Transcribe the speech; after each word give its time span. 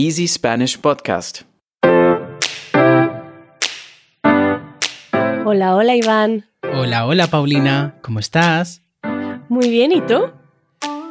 Easy 0.00 0.28
Spanish 0.28 0.78
Podcast. 0.78 1.40
Hola, 5.44 5.74
hola 5.74 5.96
Iván. 5.96 6.46
Hola, 6.72 7.04
hola 7.04 7.26
Paulina, 7.26 7.96
¿cómo 8.00 8.20
estás? 8.20 8.84
Muy 9.48 9.68
bien, 9.68 9.90
¿y 9.90 10.00
tú? 10.02 10.30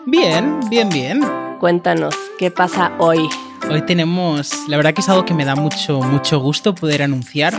Bien, 0.05 0.61
bien, 0.69 0.87
bien. 0.87 1.19
Cuéntanos, 1.59 2.15
¿qué 2.39 2.49
pasa 2.49 2.93
hoy? 2.97 3.27
Hoy 3.69 3.81
tenemos, 3.81 4.53
la 4.69 4.77
verdad 4.77 4.93
que 4.93 5.01
es 5.01 5.09
algo 5.09 5.25
que 5.25 5.33
me 5.33 5.43
da 5.43 5.57
mucho, 5.57 5.99
mucho 5.99 6.39
gusto 6.39 6.73
poder 6.73 7.03
anunciar. 7.03 7.53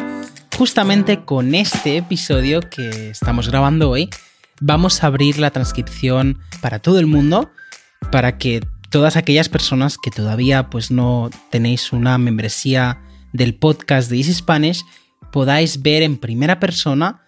Justamente 0.57 1.27
con 1.27 1.55
este 1.55 1.99
episodio 1.99 2.61
que 2.71 3.11
estamos 3.11 3.51
grabando 3.51 3.91
hoy, 3.91 4.09
vamos 4.63 5.05
a 5.05 5.09
abrir 5.09 5.39
la 5.39 5.51
transcripción 5.51 6.39
para 6.63 6.79
todo 6.79 6.99
el 6.99 7.07
mundo, 7.07 7.51
para 8.11 8.39
que 8.39 8.63
todas 8.91 9.17
aquellas 9.17 9.49
personas 9.49 9.99
que 9.99 10.11
todavía 10.11 10.71
pues 10.71 10.91
no 10.91 11.31
tenéis 11.51 11.93
una 11.93 12.19
membresía 12.19 13.01
del 13.33 13.55
podcast 13.55 14.11
de 14.11 14.17
Easy 14.19 14.35
Spanish, 14.35 14.85
podáis 15.33 15.83
ver 15.83 16.03
en 16.03 16.17
primera 16.17 16.59
persona 16.61 17.23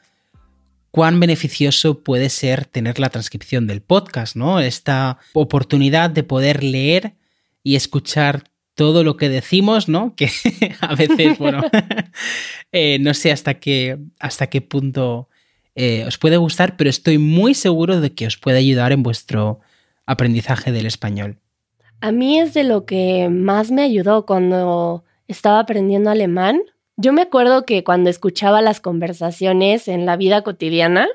cuán 0.91 1.21
beneficioso 1.21 2.03
puede 2.03 2.31
ser 2.31 2.65
tener 2.65 2.99
la 2.99 3.11
transcripción 3.11 3.67
del 3.67 3.83
podcast, 3.83 4.37
¿no? 4.37 4.61
Esta 4.61 5.19
oportunidad 5.35 6.11
de 6.11 6.25
poder 6.25 6.65
leer 6.65 7.15
y 7.63 7.77
escuchar 7.77 8.45
todo 8.75 9.05
lo 9.05 9.17
que 9.17 9.29
decimos, 9.29 9.89
¿no? 9.89 10.15
Que 10.17 10.31
a 10.81 10.95
veces, 10.95 11.39
bueno, 11.39 11.63
eh, 12.73 12.99
no 13.01 13.15
sé 13.15 13.31
hasta 13.31 13.55
qué, 13.55 13.99
hasta 14.19 14.49
qué 14.49 14.63
punto 14.63 15.29
eh, 15.75 16.05
os 16.07 16.19
puede 16.19 16.39
gustar, 16.39 16.77
pero 16.77 16.91
estoy 16.91 17.19
muy 17.19 17.55
seguro 17.55 18.01
de 18.01 18.13
que 18.15 18.27
os 18.27 18.37
puede 18.37 18.59
ayudar 18.59 18.93
en 18.93 19.03
vuestro 19.03 19.61
aprendizaje 20.07 20.73
del 20.73 20.87
español. 20.87 21.39
A 22.01 22.13
mí 22.13 22.41
es 22.41 22.55
de 22.55 22.65
lo 22.65 22.87
que 22.87 23.29
más 23.29 23.71
me 23.71 23.83
ayudó 23.83 24.25
cuando 24.25 25.05
estaba 25.29 25.61
aprendiendo 25.61 26.11
alemán. 26.11 26.63
Yo 26.97 27.13
me 27.13 27.23
acuerdo 27.23 27.67
que 27.67 27.85
cuando 27.85 28.11
escuchaba 28.11 28.63
las 28.63 28.81
conversaciones 28.81 29.87
en 29.87 30.07
la 30.07 30.17
vida 30.17 30.43
cotidiana, 30.43 31.09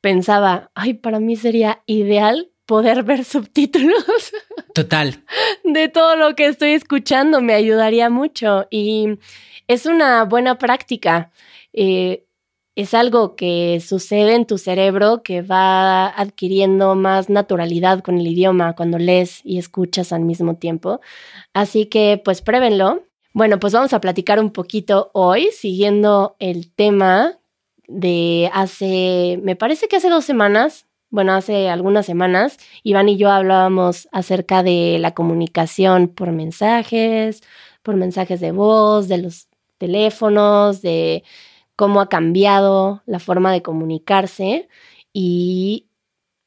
pensaba, 0.00 0.70
ay, 0.74 0.94
para 0.94 1.20
mí 1.20 1.36
sería 1.36 1.82
ideal 1.86 2.50
poder 2.66 3.02
ver 3.04 3.24
subtítulos. 3.24 4.32
Total. 4.74 5.24
De 5.64 5.88
todo 5.88 6.16
lo 6.16 6.34
que 6.34 6.46
estoy 6.46 6.72
escuchando 6.72 7.40
me 7.40 7.54
ayudaría 7.54 8.10
mucho 8.10 8.66
y 8.70 9.18
es 9.68 9.86
una 9.86 10.24
buena 10.24 10.58
práctica. 10.58 11.30
Eh, 11.72 12.26
es 12.74 12.94
algo 12.94 13.36
que 13.36 13.80
sucede 13.80 14.34
en 14.34 14.46
tu 14.46 14.58
cerebro 14.58 15.22
que 15.22 15.42
va 15.42 16.06
adquiriendo 16.08 16.94
más 16.94 17.28
naturalidad 17.28 18.00
con 18.00 18.18
el 18.18 18.26
idioma 18.26 18.74
cuando 18.74 18.98
lees 18.98 19.40
y 19.44 19.58
escuchas 19.58 20.12
al 20.12 20.22
mismo 20.22 20.56
tiempo. 20.56 21.00
Así 21.52 21.86
que 21.86 22.20
pues 22.24 22.40
pruébenlo. 22.40 23.02
Bueno, 23.34 23.58
pues 23.58 23.72
vamos 23.72 23.92
a 23.92 24.00
platicar 24.00 24.40
un 24.40 24.50
poquito 24.50 25.10
hoy, 25.14 25.48
siguiendo 25.52 26.36
el 26.38 26.70
tema 26.70 27.38
de 27.88 28.50
hace, 28.52 29.38
me 29.42 29.56
parece 29.56 29.88
que 29.88 29.96
hace 29.96 30.10
dos 30.10 30.24
semanas, 30.24 30.86
bueno, 31.10 31.32
hace 31.34 31.68
algunas 31.68 32.06
semanas, 32.06 32.58
Iván 32.82 33.08
y 33.08 33.16
yo 33.16 33.30
hablábamos 33.30 34.08
acerca 34.12 34.62
de 34.62 34.98
la 34.98 35.12
comunicación 35.12 36.08
por 36.08 36.32
mensajes, 36.32 37.42
por 37.82 37.96
mensajes 37.96 38.40
de 38.40 38.52
voz, 38.52 39.08
de 39.08 39.18
los 39.18 39.48
teléfonos, 39.78 40.80
de 40.80 41.22
cómo 41.82 42.00
ha 42.00 42.08
cambiado 42.08 43.02
la 43.06 43.18
forma 43.18 43.52
de 43.52 43.60
comunicarse 43.60 44.68
y 45.12 45.88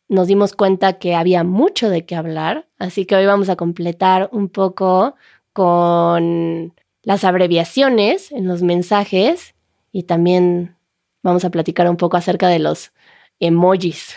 nos 0.08 0.28
dimos 0.28 0.54
cuenta 0.54 0.98
que 0.98 1.14
había 1.14 1.44
mucho 1.44 1.90
de 1.90 2.06
qué 2.06 2.16
hablar, 2.16 2.70
así 2.80 3.06
que 3.06 3.18
hoy 3.18 3.26
vamos 3.26 3.50
a 3.50 3.58
completar 3.58 4.30
un 4.32 4.48
poco 4.48 5.16
con 5.52 6.74
las 7.04 7.26
abreviaciones 7.26 8.32
en 8.32 8.48
los 8.48 8.62
mensajes 8.62 9.56
y 9.92 10.04
también 10.04 10.78
vamos 11.22 11.44
a 11.44 11.50
platicar 11.50 11.90
un 11.90 11.98
poco 11.98 12.16
acerca 12.16 12.48
de 12.48 12.60
los 12.60 12.94
emojis. 13.42 14.16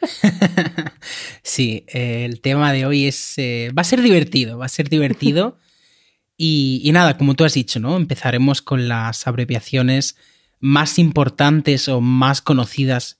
sí, 1.44 1.84
el 1.86 2.40
tema 2.40 2.72
de 2.72 2.86
hoy 2.86 3.06
es 3.06 3.38
eh, 3.38 3.70
va 3.70 3.82
a 3.82 3.84
ser 3.84 4.02
divertido, 4.02 4.58
va 4.58 4.66
a 4.66 4.68
ser 4.68 4.88
divertido 4.88 5.58
y, 6.36 6.80
y, 6.82 6.90
nada, 6.90 7.16
como 7.16 7.34
tú 7.34 7.44
has 7.44 7.54
dicho, 7.54 7.78
¿no? 7.78 7.96
Empezaremos 7.96 8.62
con 8.62 8.88
las 8.88 9.28
abreviaciones 9.28 10.16
más 10.60 10.98
importantes 10.98 11.88
o 11.88 12.00
más 12.00 12.40
conocidas 12.40 13.18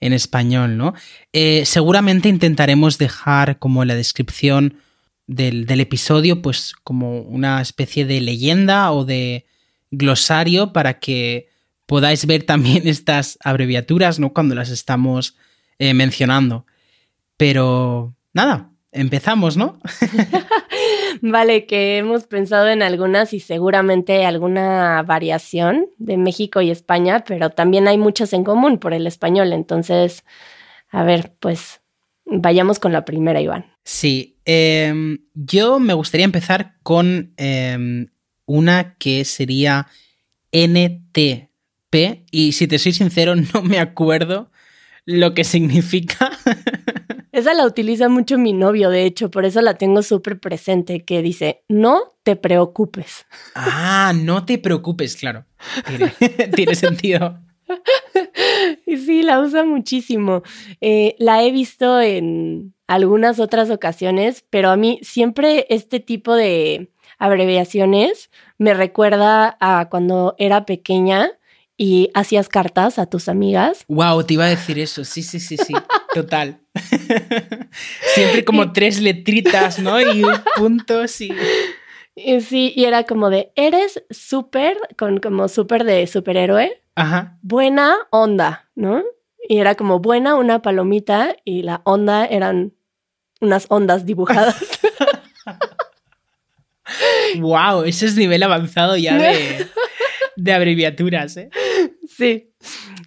en 0.00 0.12
español, 0.12 0.76
¿no? 0.76 0.94
Eh, 1.32 1.64
seguramente 1.64 2.28
intentaremos 2.28 2.98
dejar 2.98 3.58
como 3.58 3.84
la 3.84 3.94
descripción 3.94 4.78
del, 5.26 5.64
del, 5.66 5.80
episodio, 5.80 6.42
pues 6.42 6.74
como 6.82 7.20
una 7.20 7.60
especie 7.60 8.04
de 8.04 8.20
leyenda 8.20 8.90
o 8.90 9.04
de 9.04 9.46
glosario 9.92 10.72
para 10.72 10.98
que 10.98 11.48
podáis 11.86 12.26
ver 12.26 12.42
también 12.42 12.88
estas 12.88 13.38
abreviaturas, 13.44 14.18
¿no? 14.18 14.32
Cuando 14.32 14.54
las 14.54 14.70
estamos 14.70 15.36
eh, 15.78 15.94
mencionando. 15.94 16.66
Pero 17.36 18.14
nada, 18.32 18.70
empezamos, 18.92 19.56
¿no? 19.56 19.78
vale, 21.20 21.66
que 21.66 21.98
hemos 21.98 22.24
pensado 22.24 22.68
en 22.68 22.82
algunas 22.82 23.32
y 23.32 23.40
seguramente 23.40 24.24
alguna 24.24 25.02
variación 25.02 25.86
de 25.98 26.16
México 26.16 26.60
y 26.60 26.70
España, 26.70 27.24
pero 27.26 27.50
también 27.50 27.88
hay 27.88 27.98
muchas 27.98 28.32
en 28.32 28.44
común 28.44 28.78
por 28.78 28.94
el 28.94 29.06
español. 29.06 29.52
Entonces, 29.52 30.24
a 30.90 31.04
ver, 31.04 31.34
pues 31.40 31.80
vayamos 32.24 32.78
con 32.78 32.92
la 32.92 33.04
primera, 33.04 33.40
Iván. 33.40 33.66
Sí, 33.84 34.38
eh, 34.44 35.18
yo 35.34 35.78
me 35.78 35.94
gustaría 35.94 36.24
empezar 36.24 36.74
con 36.82 37.34
eh, 37.36 38.06
una 38.46 38.94
que 38.98 39.24
sería 39.24 39.88
NTP 40.52 41.48
y 42.30 42.52
si 42.52 42.66
te 42.66 42.78
soy 42.78 42.92
sincero 42.92 43.34
no 43.54 43.62
me 43.62 43.78
acuerdo 43.78 44.50
lo 45.04 45.34
que 45.34 45.44
significa. 45.44 46.30
Esa 47.32 47.54
la 47.54 47.66
utiliza 47.66 48.10
mucho 48.10 48.36
mi 48.36 48.52
novio, 48.52 48.90
de 48.90 49.04
hecho, 49.04 49.30
por 49.30 49.46
eso 49.46 49.62
la 49.62 49.74
tengo 49.74 50.02
súper 50.02 50.38
presente, 50.38 51.02
que 51.04 51.22
dice, 51.22 51.64
no 51.66 52.12
te 52.22 52.36
preocupes. 52.36 53.26
Ah, 53.54 54.12
no 54.14 54.44
te 54.44 54.58
preocupes, 54.58 55.16
claro. 55.16 55.46
Tiene, 55.86 56.12
tiene 56.54 56.74
sentido. 56.74 57.40
Y 58.86 58.98
sí, 58.98 59.22
la 59.22 59.40
usa 59.40 59.64
muchísimo. 59.64 60.42
Eh, 60.80 61.16
la 61.18 61.42
he 61.42 61.50
visto 61.50 62.00
en 62.00 62.74
algunas 62.86 63.40
otras 63.40 63.70
ocasiones, 63.70 64.44
pero 64.50 64.68
a 64.68 64.76
mí 64.76 64.98
siempre 65.02 65.66
este 65.70 66.00
tipo 66.00 66.34
de 66.34 66.92
abreviaciones 67.18 68.30
me 68.58 68.74
recuerda 68.74 69.56
a 69.60 69.88
cuando 69.88 70.34
era 70.38 70.66
pequeña 70.66 71.30
y 71.76 72.10
hacías 72.14 72.48
cartas 72.48 72.98
a 72.98 73.06
tus 73.06 73.28
amigas. 73.28 73.84
Wow, 73.88 74.24
te 74.24 74.34
iba 74.34 74.44
a 74.44 74.48
decir 74.48 74.78
eso. 74.78 75.04
Sí, 75.04 75.22
sí, 75.22 75.40
sí, 75.40 75.56
sí. 75.56 75.74
Total. 76.14 76.60
Siempre 78.14 78.44
como 78.44 78.72
tres 78.72 79.00
letritas, 79.00 79.78
¿no? 79.78 80.00
Y 80.00 80.22
puntos 80.56 81.20
y. 81.20 81.32
Sí, 82.40 82.72
y 82.76 82.84
era 82.84 83.04
como 83.04 83.30
de, 83.30 83.52
eres 83.56 84.04
súper, 84.10 84.76
con 84.98 85.18
como 85.18 85.48
súper 85.48 85.84
de 85.84 86.06
superhéroe. 86.06 86.82
Ajá. 86.94 87.38
Buena 87.40 87.96
onda, 88.10 88.68
¿no? 88.74 89.02
Y 89.48 89.58
era 89.58 89.74
como 89.74 89.98
buena 89.98 90.34
una 90.36 90.60
palomita 90.60 91.34
y 91.44 91.62
la 91.62 91.80
onda 91.84 92.26
eran 92.26 92.74
unas 93.40 93.66
ondas 93.70 94.06
dibujadas. 94.06 94.78
wow, 97.38 97.82
ese 97.82 98.06
es 98.06 98.16
nivel 98.16 98.42
avanzado 98.42 98.96
ya 98.96 99.16
de, 99.16 99.66
de 100.36 100.52
abreviaturas, 100.52 101.36
¿eh? 101.36 101.50
Sí. 102.16 102.50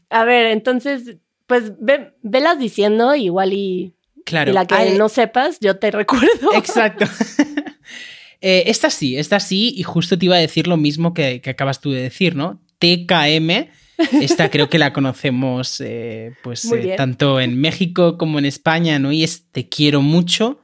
A 0.09 0.25
ver, 0.25 0.47
entonces, 0.47 1.17
pues 1.47 1.73
ve, 1.79 2.13
velas 2.21 2.59
diciendo 2.59 3.16
igual 3.16 3.53
y, 3.53 3.93
claro. 4.25 4.51
y 4.51 4.53
la 4.53 4.66
que 4.66 4.75
Ay, 4.75 4.97
no 4.97 5.09
sepas, 5.09 5.59
yo 5.59 5.77
te 5.77 5.91
recuerdo. 5.91 6.53
Exacto. 6.53 7.05
eh, 8.41 8.63
esta 8.67 8.89
sí, 8.89 9.17
esta 9.17 9.39
sí, 9.39 9.73
y 9.75 9.83
justo 9.83 10.17
te 10.17 10.25
iba 10.25 10.35
a 10.35 10.40
decir 10.40 10.67
lo 10.67 10.78
mismo 10.78 11.13
que, 11.13 11.41
que 11.41 11.49
acabas 11.49 11.81
tú 11.81 11.91
de 11.91 12.02
decir, 12.02 12.35
¿no? 12.35 12.61
TKM. 12.79 13.69
Esta 14.22 14.49
creo 14.52 14.69
que 14.69 14.79
la 14.79 14.93
conocemos 14.93 15.81
eh, 15.81 16.34
pues 16.43 16.66
eh, 16.72 16.96
tanto 16.97 17.40
en 17.40 17.59
México 17.59 18.17
como 18.17 18.40
en 18.40 18.46
España, 18.46 18.99
¿no? 18.99 19.11
Y 19.11 19.23
es 19.23 19.46
te 19.51 19.69
quiero 19.69 20.01
mucho. 20.01 20.61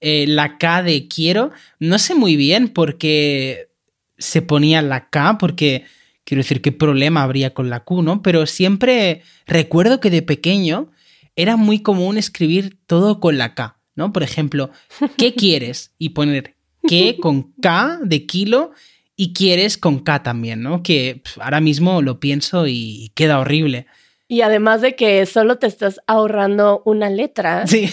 Eh, 0.00 0.26
la 0.26 0.56
K 0.56 0.82
de 0.82 1.08
quiero, 1.08 1.50
no 1.78 1.98
sé 1.98 2.14
muy 2.14 2.36
bien 2.36 2.68
por 2.68 2.96
qué 2.96 3.68
se 4.16 4.40
ponía 4.40 4.80
la 4.80 5.10
K, 5.10 5.36
porque 5.36 5.84
quiero 6.30 6.44
decir, 6.44 6.62
qué 6.62 6.70
problema 6.70 7.24
habría 7.24 7.54
con 7.54 7.70
la 7.70 7.80
Q, 7.80 8.02
¿no? 8.02 8.22
Pero 8.22 8.46
siempre 8.46 9.22
recuerdo 9.48 9.98
que 9.98 10.10
de 10.10 10.22
pequeño 10.22 10.92
era 11.34 11.56
muy 11.56 11.80
común 11.80 12.16
escribir 12.16 12.78
todo 12.86 13.18
con 13.18 13.36
la 13.36 13.56
K, 13.56 13.80
¿no? 13.96 14.12
Por 14.12 14.22
ejemplo, 14.22 14.70
¿qué 15.16 15.34
quieres? 15.34 15.92
Y 15.98 16.10
poner 16.10 16.54
¿qué? 16.86 17.16
con 17.20 17.50
K 17.60 17.98
de 18.04 18.26
kilo 18.26 18.70
y 19.16 19.32
quieres 19.32 19.76
con 19.76 19.98
K 19.98 20.22
también, 20.22 20.62
¿no? 20.62 20.84
Que 20.84 21.20
pff, 21.24 21.38
ahora 21.40 21.60
mismo 21.60 22.00
lo 22.00 22.20
pienso 22.20 22.68
y 22.68 23.10
queda 23.16 23.40
horrible. 23.40 23.86
Y 24.28 24.42
además 24.42 24.82
de 24.82 24.94
que 24.94 25.26
solo 25.26 25.58
te 25.58 25.66
estás 25.66 26.00
ahorrando 26.06 26.80
una 26.84 27.10
letra. 27.10 27.66
Sí. 27.66 27.88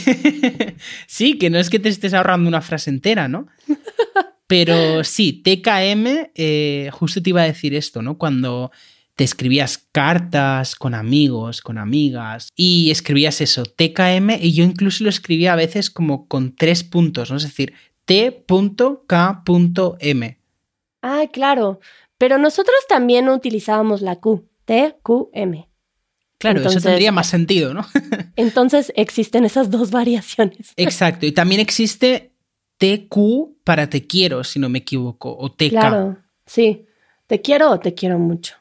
sí, 1.08 1.40
que 1.40 1.50
no 1.50 1.58
es 1.58 1.72
que 1.72 1.80
te 1.80 1.90
estés 1.90 2.14
ahorrando 2.14 2.48
una 2.48 2.62
frase 2.62 2.92
entera, 2.92 3.28
¿no? 3.28 3.48
Pero 4.48 5.04
sí, 5.04 5.34
TKM, 5.34 6.32
eh, 6.36 6.90
justo 6.94 7.22
te 7.22 7.30
iba 7.32 7.42
a 7.42 7.46
decir 7.46 7.76
esto, 7.76 8.02
¿no? 8.02 8.18
Cuando 8.18 8.72
te 9.16 9.24
escribías 9.24 9.88
cartas 9.92 10.76
con 10.76 10.94
amigos, 10.94 11.62
con 11.62 11.78
amigas, 11.78 12.50
y 12.56 12.92
escribías 12.92 13.42
eso, 13.42 13.64
TKM, 13.66 14.38
y 14.40 14.54
yo 14.54 14.64
incluso 14.64 15.04
lo 15.04 15.10
escribía 15.10 15.54
a 15.54 15.58
veces 15.58 15.90
como 15.90 16.28
con 16.28 16.56
tres 16.56 16.84
puntos, 16.84 17.32
¿no? 17.32 17.38
Es 17.38 17.44
decir, 17.44 17.74
T.K.M. 18.06 18.38
Ah, 21.02 21.24
claro. 21.34 21.80
Pero 22.18 22.38
nosotros 22.38 22.78
también 22.88 23.28
utilizábamos 23.28 24.02
la 24.02 24.16
Q, 24.16 24.48
TQM. 24.66 25.66
Claro, 26.38 26.62
eso 26.62 26.80
tendría 26.80 27.12
más 27.12 27.28
sentido, 27.28 27.74
¿no? 27.74 27.86
entonces 28.36 28.94
existen 28.96 29.44
esas 29.44 29.72
dos 29.72 29.92
variaciones. 30.00 30.74
Exacto, 30.78 31.26
y 31.26 31.32
también 31.32 31.60
existe 31.60 32.32
TQ 32.78 33.64
para 33.64 33.90
te 33.90 34.06
quiero, 34.06 34.44
si 34.44 34.60
no 34.60 34.70
me 34.70 34.80
equivoco, 34.80 35.36
o 35.38 35.52
TK. 35.52 35.70
Claro, 35.70 36.18
sí. 36.46 36.86
Te 37.28 37.42
quiero 37.42 37.72
o 37.72 37.80
te 37.80 37.94
quiero 37.94 38.20
mucho, 38.20 38.56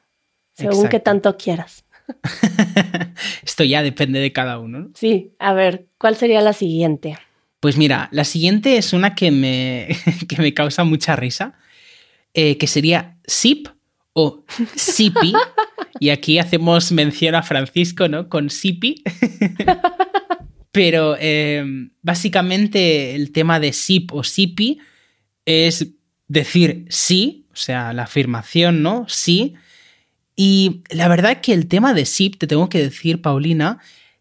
según 0.54 0.88
que 0.88 0.98
tanto 0.98 1.36
quieras. 1.36 1.84
Esto 3.44 3.64
ya 3.64 3.82
depende 3.82 4.18
de 4.20 4.32
cada 4.32 4.58
uno. 4.58 4.80
¿no? 4.80 4.90
Sí, 4.94 5.34
a 5.38 5.52
ver, 5.52 5.86
¿cuál 5.98 6.16
sería 6.16 6.40
la 6.40 6.52
siguiente? 6.52 7.16
Pues 7.60 7.76
mira, 7.76 8.08
la 8.12 8.24
siguiente 8.24 8.76
es 8.76 8.92
una 8.92 9.14
que 9.14 9.30
me, 9.30 9.88
que 10.28 10.40
me 10.42 10.52
causa 10.52 10.84
mucha 10.84 11.16
risa, 11.16 11.54
eh, 12.34 12.58
que 12.58 12.66
sería 12.66 13.16
SIP 13.26 13.68
o 14.12 14.44
SIPI. 14.74 15.32
y 16.00 16.10
aquí 16.10 16.38
hacemos 16.38 16.90
mención 16.92 17.34
a 17.34 17.42
Francisco, 17.42 18.08
¿no? 18.08 18.28
Con 18.28 18.50
SIPI. 18.50 19.02
Pero 20.76 21.16
em, 21.18 21.88
básicamente 22.02 23.14
el 23.14 23.32
tema 23.32 23.58
de 23.60 23.72
SIP 23.72 24.12
o 24.12 24.22
SIPI 24.22 24.78
es 25.46 25.86
decir 26.28 26.84
sí, 26.90 27.46
o 27.50 27.56
sea, 27.56 27.94
la 27.94 28.02
afirmación, 28.02 28.82
¿no? 28.82 29.06
Sí. 29.08 29.54
Y 30.36 30.82
la 30.90 31.08
verdad 31.08 31.40
que 31.40 31.54
el 31.54 31.66
tema 31.66 31.94
de 31.94 32.04
SIP, 32.04 32.36
te 32.36 32.46
tengo 32.46 32.68
que 32.68 32.82
decir, 32.82 33.22
Paulina, 33.22 33.78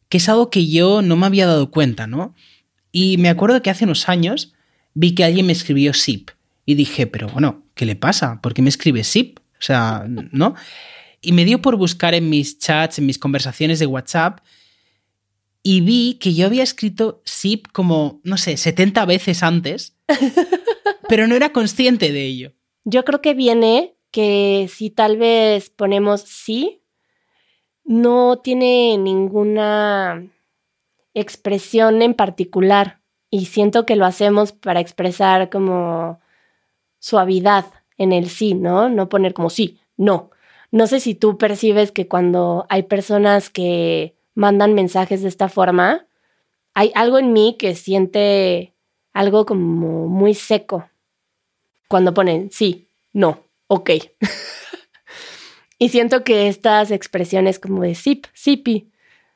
que 0.08 0.16
es 0.16 0.30
algo 0.30 0.50
que 0.50 0.66
yo 0.66 1.02
no 1.02 1.18
me 1.18 1.26
había 1.26 1.46
dado 1.46 1.72
cuenta, 1.72 2.08
¿no? 2.08 2.34
Y 2.94 3.18
me 3.18 3.28
acuerdo 3.28 3.62
que 3.62 3.70
hace 3.70 3.84
unos 3.84 4.08
años 4.08 4.54
vi 4.94 5.14
que 5.14 5.26
alguien 5.26 5.48
me 5.48 5.52
escribió 5.52 5.94
SIP 5.94 6.30
y 6.66 6.76
dije, 6.76 7.06
pero 7.06 7.28
bueno, 7.28 7.66
¿qué 7.76 7.86
le 7.86 7.98
pasa? 7.98 8.40
¿Por 8.42 8.54
qué 8.54 8.62
me 8.62 8.70
escribe 8.70 9.04
SIP? 9.04 9.40
O 9.40 9.62
sea, 9.62 10.06
¿no? 10.08 10.56
Y 11.20 11.34
me 11.34 11.44
dio 11.44 11.62
por 11.62 11.76
buscar 11.76 12.14
en 12.14 12.30
mis 12.30 12.60
chats, 12.60 12.98
en 12.98 13.08
mis 13.08 13.20
conversaciones 13.20 13.80
de 13.80 13.88
WhatsApp, 13.88 14.40
y 15.68 15.82
vi 15.82 16.20
que 16.20 16.36
yo 16.36 16.46
había 16.46 16.62
escrito 16.62 17.24
SIP 17.26 17.72
como, 17.72 18.22
no 18.24 18.38
sé, 18.38 18.56
70 18.56 19.04
veces 19.06 19.42
antes, 19.42 19.98
pero 21.10 21.26
no 21.28 21.34
era 21.34 21.52
consciente 21.52 22.12
de 22.12 22.24
ello. 22.24 22.54
Yo 22.84 23.04
creo 23.04 23.20
que 23.20 23.34
viene 23.34 23.96
que 24.12 24.70
si 24.72 24.92
tal 24.92 25.18
vez 25.18 25.72
ponemos 25.72 26.22
sí, 26.22 26.84
no 27.84 28.38
tiene 28.44 29.00
ninguna 29.00 30.28
expresión 31.16 32.04
en 32.04 32.14
particular 32.14 33.02
y 33.32 33.46
siento 33.46 33.88
que 33.88 33.96
lo 33.96 34.06
hacemos 34.06 34.52
para 34.52 34.82
expresar 34.82 35.50
como 35.50 36.20
suavidad 37.00 37.66
en 37.98 38.12
el 38.12 38.30
sí, 38.30 38.54
¿no? 38.54 38.88
No 38.90 39.10
poner 39.10 39.34
como 39.34 39.50
sí, 39.50 39.80
no. 39.98 40.30
No 40.70 40.86
sé 40.86 41.00
si 41.00 41.16
tú 41.16 41.40
percibes 41.40 41.92
que 41.92 42.08
cuando 42.08 42.68
hay 42.70 42.84
personas 42.84 43.50
que 43.50 44.15
mandan 44.36 44.74
mensajes 44.74 45.22
de 45.22 45.30
esta 45.30 45.50
forma, 45.50 46.06
hay 46.74 46.92
algo 46.94 47.18
en 47.18 47.34
mí 47.34 47.56
que 47.58 47.74
siente 47.74 48.74
algo 49.14 49.46
como 49.46 50.08
muy 50.08 50.34
seco. 50.36 50.90
Cuando 51.88 52.14
ponen 52.14 52.52
sí, 52.52 52.90
no, 53.14 53.44
ok. 53.68 53.92
y 55.80 55.90
siento 55.90 56.24
que 56.24 56.48
estas 56.48 56.92
expresiones 56.92 57.60
como 57.60 57.82
de 57.82 57.96
sip, 57.96 58.26
sipi, 58.34 58.92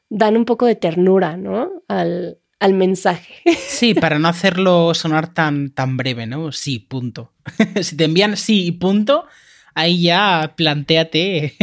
dan 0.09 0.35
un 0.35 0.45
poco 0.45 0.65
de 0.65 0.75
ternura, 0.75 1.37
¿no? 1.37 1.83
Al, 1.87 2.39
al 2.59 2.73
mensaje. 2.73 3.35
Sí, 3.69 3.93
para 3.93 4.19
no 4.19 4.27
hacerlo 4.27 4.93
sonar 4.93 5.33
tan, 5.33 5.69
tan 5.69 5.95
breve, 5.95 6.27
¿no? 6.27 6.51
Sí, 6.51 6.79
punto. 6.79 7.31
si 7.81 7.95
te 7.95 8.03
envían 8.03 8.35
sí 8.35 8.65
y 8.65 8.71
punto, 8.73 9.25
ahí 9.73 10.01
ya 10.01 10.53
planteate 10.57 11.55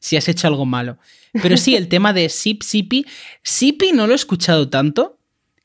si 0.00 0.16
has 0.16 0.26
hecho 0.28 0.46
algo 0.46 0.64
malo. 0.64 0.96
Pero 1.32 1.56
sí, 1.56 1.76
el 1.76 1.88
tema 1.88 2.12
de 2.12 2.28
Sip 2.28 2.62
Sipi, 2.62 3.06
Sipi 3.42 3.92
no 3.92 4.06
lo 4.06 4.12
he 4.12 4.16
escuchado 4.16 4.68
tanto, 4.68 5.18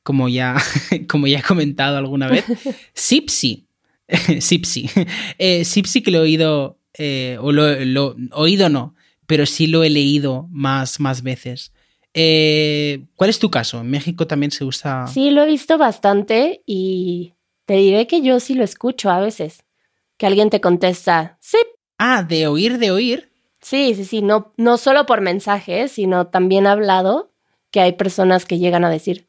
como 0.04 0.30
ya, 0.30 0.56
como 1.10 1.28
ya 1.28 1.40
he 1.40 1.44
comentado 1.44 1.98
alguna 1.98 2.28
vez. 2.28 2.46
Sipsi, 2.94 3.68
Sipsi, 4.40 4.90
eh, 5.38 5.66
Sipsi 5.66 6.02
que 6.02 6.12
lo 6.12 6.20
he 6.20 6.22
oído, 6.22 6.80
eh, 6.94 7.38
o 7.42 7.52
lo, 7.52 7.84
lo, 7.84 8.16
oído 8.32 8.70
no, 8.70 8.96
pero 9.26 9.46
sí 9.46 9.68
lo 9.68 9.84
he 9.84 9.90
leído 9.90 10.48
más, 10.52 11.00
más 11.00 11.24
veces. 11.24 11.74
Eh, 12.14 13.08
¿Cuál 13.16 13.30
es 13.30 13.40
tu 13.40 13.52
caso? 13.52 13.82
¿En 13.82 13.90
México 13.90 14.26
también 14.28 14.52
se 14.52 14.64
usa? 14.64 15.08
Sí, 15.08 15.32
lo 15.32 15.44
he 15.44 15.48
visto 15.48 15.78
bastante 15.78 16.62
y 16.66 17.34
te 17.66 17.76
diré 17.76 18.08
que 18.08 18.22
yo 18.22 18.40
sí 18.40 18.54
lo 18.54 18.64
escucho 18.64 19.10
a 19.10 19.20
veces. 19.20 19.64
Que 20.18 20.28
alguien 20.28 20.50
te 20.50 20.62
contesta, 20.62 21.38
sí. 21.42 21.58
Ah, 21.98 22.24
de 22.24 22.48
oír, 22.48 22.78
de 22.78 22.92
oír. 22.92 23.35
Sí, 23.66 23.96
sí, 23.96 24.06
sí, 24.06 24.22
no, 24.22 24.54
no 24.58 24.78
solo 24.78 25.08
por 25.08 25.22
mensajes, 25.22 25.92
sino 25.92 26.28
también 26.28 26.68
hablado, 26.68 27.32
que 27.72 27.80
hay 27.80 27.94
personas 27.94 28.46
que 28.46 28.60
llegan 28.60 28.86
a 28.86 28.92
decir, 28.92 29.28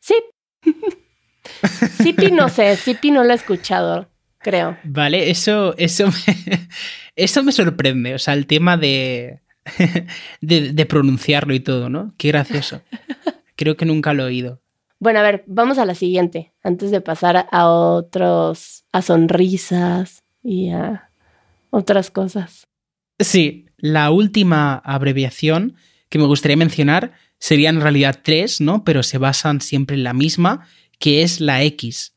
sí. 0.00 0.16
Sipi 2.02 2.32
no 2.32 2.48
sé, 2.48 2.74
Sipi 2.74 3.12
no 3.12 3.22
lo 3.22 3.30
he 3.30 3.36
escuchado, 3.36 4.08
creo. 4.38 4.76
Vale, 4.82 5.30
eso, 5.30 5.76
eso, 5.78 6.08
me, 6.08 6.68
eso 7.14 7.44
me 7.44 7.52
sorprende, 7.52 8.16
o 8.16 8.18
sea, 8.18 8.34
el 8.34 8.48
tema 8.48 8.76
de, 8.76 9.42
de, 10.40 10.72
de 10.72 10.86
pronunciarlo 10.86 11.54
y 11.54 11.60
todo, 11.60 11.88
¿no? 11.88 12.14
Qué 12.18 12.28
gracioso. 12.28 12.82
Creo 13.54 13.76
que 13.76 13.84
nunca 13.84 14.12
lo 14.12 14.24
he 14.24 14.26
oído. 14.26 14.60
Bueno, 14.98 15.20
a 15.20 15.22
ver, 15.22 15.44
vamos 15.46 15.78
a 15.78 15.86
la 15.86 15.94
siguiente, 15.94 16.52
antes 16.64 16.90
de 16.90 17.00
pasar 17.00 17.46
a 17.52 17.68
otros, 17.68 18.86
a 18.90 19.02
sonrisas 19.02 20.18
y 20.42 20.70
a 20.70 21.12
otras 21.70 22.10
cosas. 22.10 22.66
Sí, 23.22 23.66
la 23.78 24.10
última 24.10 24.74
abreviación 24.74 25.76
que 26.08 26.18
me 26.18 26.26
gustaría 26.26 26.56
mencionar 26.56 27.12
sería 27.38 27.70
en 27.70 27.80
realidad 27.80 28.20
tres, 28.22 28.60
¿no? 28.60 28.84
Pero 28.84 29.02
se 29.02 29.18
basan 29.18 29.60
siempre 29.60 29.96
en 29.96 30.04
la 30.04 30.12
misma, 30.12 30.66
que 30.98 31.22
es 31.22 31.40
la 31.40 31.62
X, 31.64 32.14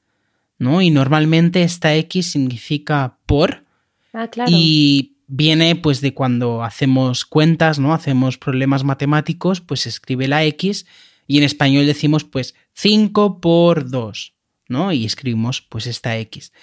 ¿no? 0.60 0.82
Y 0.82 0.92
normalmente 0.92 1.64
esta 1.64 1.96
X 1.96 2.32
significa 2.32 3.18
por. 3.26 3.66
Ah, 4.14 4.28
claro. 4.28 4.52
Y 4.54 5.16
viene 5.28 5.76
pues 5.76 6.02
de 6.02 6.14
cuando 6.14 6.64
hacemos 6.64 7.26
cuentas, 7.26 7.80
¿no? 7.80 7.94
Hacemos 7.94 8.38
problemas 8.38 8.84
matemáticos, 8.84 9.62
pues 9.62 9.82
se 9.82 9.90
escribe 9.90 10.28
la 10.28 10.44
X 10.44 10.86
y 11.28 11.38
en 11.38 11.44
español 11.44 11.86
decimos 11.86 12.24
pues 12.24 12.56
5 12.74 13.42
por 13.42 13.90
2, 13.90 14.34
¿no? 14.68 14.92
Y 14.92 15.06
escribimos 15.06 15.62
pues 15.62 15.88
esta 15.88 16.18
X. 16.18 16.54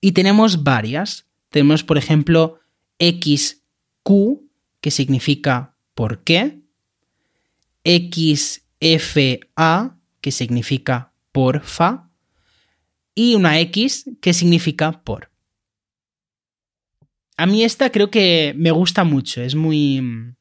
Y 0.00 0.12
tenemos 0.12 0.62
varias. 0.62 1.26
Tenemos, 1.50 1.84
por 1.84 1.98
ejemplo, 1.98 2.60
X 2.98 3.62
Q, 4.02 4.48
que 4.80 4.90
significa 4.90 5.74
por 5.94 6.22
qué, 6.24 6.60
XFA, 7.84 9.38
que 10.20 10.30
significa 10.30 11.12
por 11.32 11.62
fa, 11.62 12.10
y 13.14 13.34
una 13.34 13.58
X, 13.60 14.10
que 14.20 14.32
significa 14.32 15.02
por. 15.02 15.30
A 17.36 17.46
mí 17.46 17.64
esta 17.64 17.90
creo 17.90 18.10
que 18.10 18.54
me 18.56 18.70
gusta 18.70 19.04
mucho, 19.04 19.42
es 19.42 19.54
muy... 19.54 20.34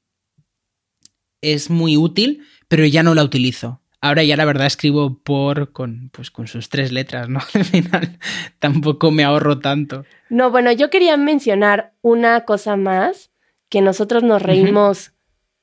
es 1.41 1.69
muy 1.69 1.97
útil, 1.97 2.45
pero 2.67 2.85
ya 2.85 3.03
no 3.03 3.15
la 3.15 3.23
utilizo. 3.23 3.81
Ahora 4.01 4.23
ya 4.23 4.37
la 4.37 4.45
verdad 4.45 4.67
escribo 4.67 5.19
por 5.19 5.73
con, 5.73 6.09
pues, 6.13 6.31
con 6.31 6.47
sus 6.47 6.69
tres 6.69 6.91
letras, 6.91 7.27
¿no? 7.27 7.39
Al 7.53 7.65
final 7.65 8.17
tampoco 8.59 9.11
me 9.11 9.23
ahorro 9.23 9.59
tanto. 9.59 10.05
No, 10.29 10.51
bueno, 10.51 10.71
yo 10.71 10.89
quería 10.89 11.17
mencionar 11.17 11.93
una 12.01 12.45
cosa 12.45 12.77
más 12.77 13.31
que 13.69 13.81
nosotros 13.81 14.23
nos 14.23 14.41
reímos 14.41 15.13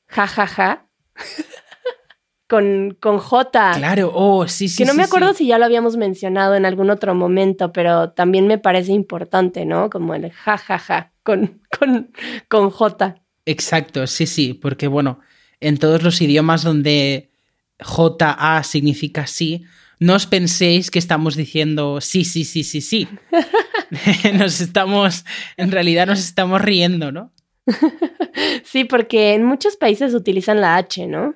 jajaja 0.07 0.87
con, 2.49 2.97
con 3.01 3.19
J. 3.19 3.73
Claro, 3.77 4.13
oh, 4.15 4.47
sí, 4.49 4.69
sí. 4.69 4.79
Que 4.79 4.85
no 4.85 4.93
sí, 4.93 4.99
me 4.99 5.05
acuerdo 5.05 5.33
sí. 5.33 5.39
si 5.39 5.47
ya 5.49 5.59
lo 5.59 5.65
habíamos 5.65 5.97
mencionado 5.97 6.55
en 6.55 6.65
algún 6.65 6.91
otro 6.91 7.15
momento, 7.15 7.73
pero 7.73 8.11
también 8.11 8.47
me 8.47 8.59
parece 8.59 8.93
importante, 8.93 9.65
¿no? 9.65 9.91
Como 9.91 10.15
el 10.15 10.31
jajaja 10.31 11.13
con, 11.23 11.61
con, 11.79 12.13
con 12.49 12.71
J. 12.71 13.17
Exacto, 13.45 14.07
sí, 14.07 14.27
sí, 14.27 14.55
porque 14.55 14.89
bueno, 14.89 15.21
en 15.61 15.79
todos 15.79 16.03
los 16.03 16.21
idiomas 16.21 16.63
donde 16.63 17.31
JA 17.79 18.63
significa 18.63 19.27
sí, 19.27 19.65
no 19.99 20.15
os 20.15 20.27
penséis 20.27 20.91
que 20.91 20.99
estamos 20.99 21.37
diciendo 21.37 22.01
sí, 22.01 22.25
sí, 22.25 22.45
sí, 22.45 22.65
sí, 22.65 22.81
sí. 22.81 23.09
nos 24.35 24.61
estamos, 24.61 25.25
en 25.57 25.71
realidad 25.71 26.07
nos 26.07 26.21
estamos 26.21 26.61
riendo, 26.61 27.13
¿no? 27.13 27.33
sí, 28.65 28.85
porque 28.85 29.35
en 29.35 29.45
muchos 29.45 29.77
países 29.77 30.15
utilizan 30.15 30.61
la 30.61 30.77
H, 30.77 31.07
¿no? 31.07 31.35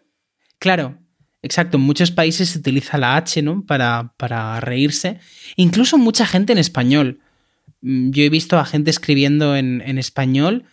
Claro, 0.58 0.98
exacto. 1.42 1.76
En 1.76 1.82
muchos 1.82 2.10
países 2.10 2.50
se 2.50 2.58
utiliza 2.58 2.98
la 2.98 3.16
H, 3.16 3.42
¿no? 3.42 3.64
Para, 3.66 4.14
para 4.16 4.60
reírse. 4.60 5.18
Incluso 5.56 5.98
mucha 5.98 6.26
gente 6.26 6.52
en 6.52 6.58
español. 6.58 7.20
mm, 7.80 8.10
yo 8.10 8.22
he 8.22 8.30
visto 8.30 8.58
a 8.58 8.64
gente 8.64 8.90
escribiendo 8.90 9.56
en, 9.56 9.82
en 9.82 9.98
español 9.98 10.64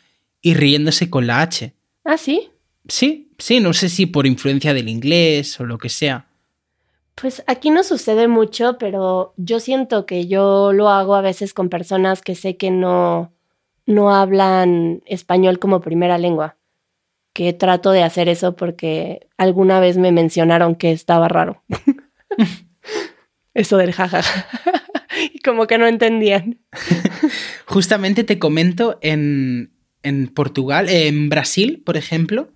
y 0.41 0.53
riéndose 0.53 1.09
con 1.09 1.27
la 1.27 1.41
H. 1.41 1.73
Ah, 2.03 2.17
sí. 2.17 2.49
Sí, 2.87 3.31
sí, 3.37 3.59
no 3.59 3.73
sé 3.73 3.89
si 3.89 4.05
por 4.05 4.27
influencia 4.27 4.73
del 4.73 4.89
inglés 4.89 5.59
o 5.59 5.65
lo 5.65 5.77
que 5.77 5.89
sea. 5.89 6.27
Pues 7.19 7.43
aquí 7.47 7.71
no 7.71 7.83
sucede 7.83 8.27
mucho, 8.27 8.77
pero 8.77 9.33
yo 9.37 9.59
siento 9.59 10.05
que 10.05 10.27
yo 10.27 10.71
lo 10.71 10.89
hago 10.89 11.15
a 11.15 11.21
veces 11.21 11.53
con 11.53 11.67
personas 11.67 12.21
que 12.21 12.35
sé 12.35 12.57
que 12.57 12.69
no, 12.69 13.33
no 13.87 14.13
hablan 14.13 15.01
español 15.07 15.57
como 15.57 15.81
primera 15.81 16.19
lengua. 16.19 16.57
Que 17.33 17.53
trato 17.53 17.91
de 17.91 18.03
hacer 18.03 18.29
eso 18.29 18.55
porque 18.55 19.27
alguna 19.37 19.79
vez 19.79 19.97
me 19.97 20.11
mencionaron 20.11 20.75
que 20.75 20.91
estaba 20.91 21.27
raro. 21.27 21.63
eso 23.55 23.77
del 23.77 23.93
jajaja. 23.93 24.47
y 25.33 25.39
como 25.39 25.65
que 25.65 25.77
no 25.77 25.87
entendían. 25.87 26.59
Justamente 27.65 28.23
te 28.23 28.37
comento 28.39 28.99
en, 29.01 29.73
en 30.03 30.27
Portugal, 30.27 30.89
en 30.89 31.29
Brasil, 31.29 31.81
por 31.85 31.97
ejemplo, 31.97 32.51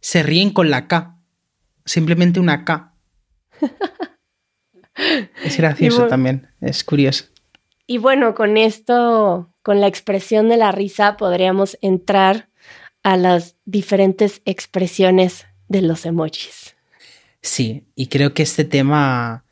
se 0.00 0.22
ríen 0.22 0.50
con 0.50 0.70
la 0.70 0.88
K. 0.88 1.18
Simplemente 1.84 2.40
una 2.40 2.64
K. 2.64 2.94
Es 5.42 5.56
gracioso 5.56 5.96
bueno- 5.98 6.08
también, 6.08 6.48
es 6.60 6.84
curioso. 6.84 7.26
Y 7.86 7.98
bueno, 7.98 8.34
con 8.34 8.56
esto, 8.56 9.53
con 9.64 9.80
la 9.80 9.86
expresión 9.86 10.50
de 10.50 10.58
la 10.58 10.72
risa, 10.72 11.16
podríamos 11.16 11.78
entrar 11.80 12.50
a 13.02 13.16
las 13.16 13.56
diferentes 13.64 14.42
expresiones 14.44 15.46
de 15.68 15.80
los 15.80 16.04
emojis. 16.04 16.76
Sí, 17.40 17.84
y 17.96 18.08
creo 18.08 18.34
que 18.34 18.42
este 18.42 18.64
tema 18.64 19.46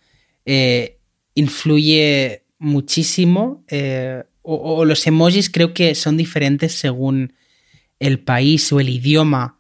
eh, 0.45 0.99
influye 1.35 2.45
muchísimo. 2.59 3.65
eh, 3.69 4.23
o, 4.43 4.57
o 4.57 4.85
los 4.85 5.07
emojis 5.07 5.49
creo 5.49 5.73
que 5.73 5.95
son 5.95 6.19
diferentes 6.19 6.75
según 6.75 7.33
el 7.99 8.19
país 8.19 8.71
o 8.71 8.81
el 8.81 8.91
idioma 8.91 9.57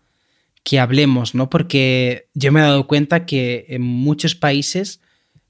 que 0.64 0.80
hablemos, 0.80 1.34
¿no? 1.34 1.48
Porque 1.48 2.28
yo 2.34 2.52
me 2.52 2.60
he 2.60 2.64
dado 2.64 2.86
cuenta 2.86 3.24
que 3.24 3.64
en 3.68 3.80
muchos 3.80 4.34
países, 4.34 5.00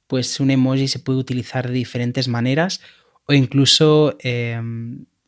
pues 0.06 0.38
un 0.38 0.52
emoji 0.52 0.86
se 0.86 1.00
puede 1.00 1.18
utilizar 1.18 1.66
de 1.66 1.74
diferentes 1.74 2.28
maneras 2.28 2.80
o 3.32 3.34
incluso 3.34 4.16
eh, 4.22 4.60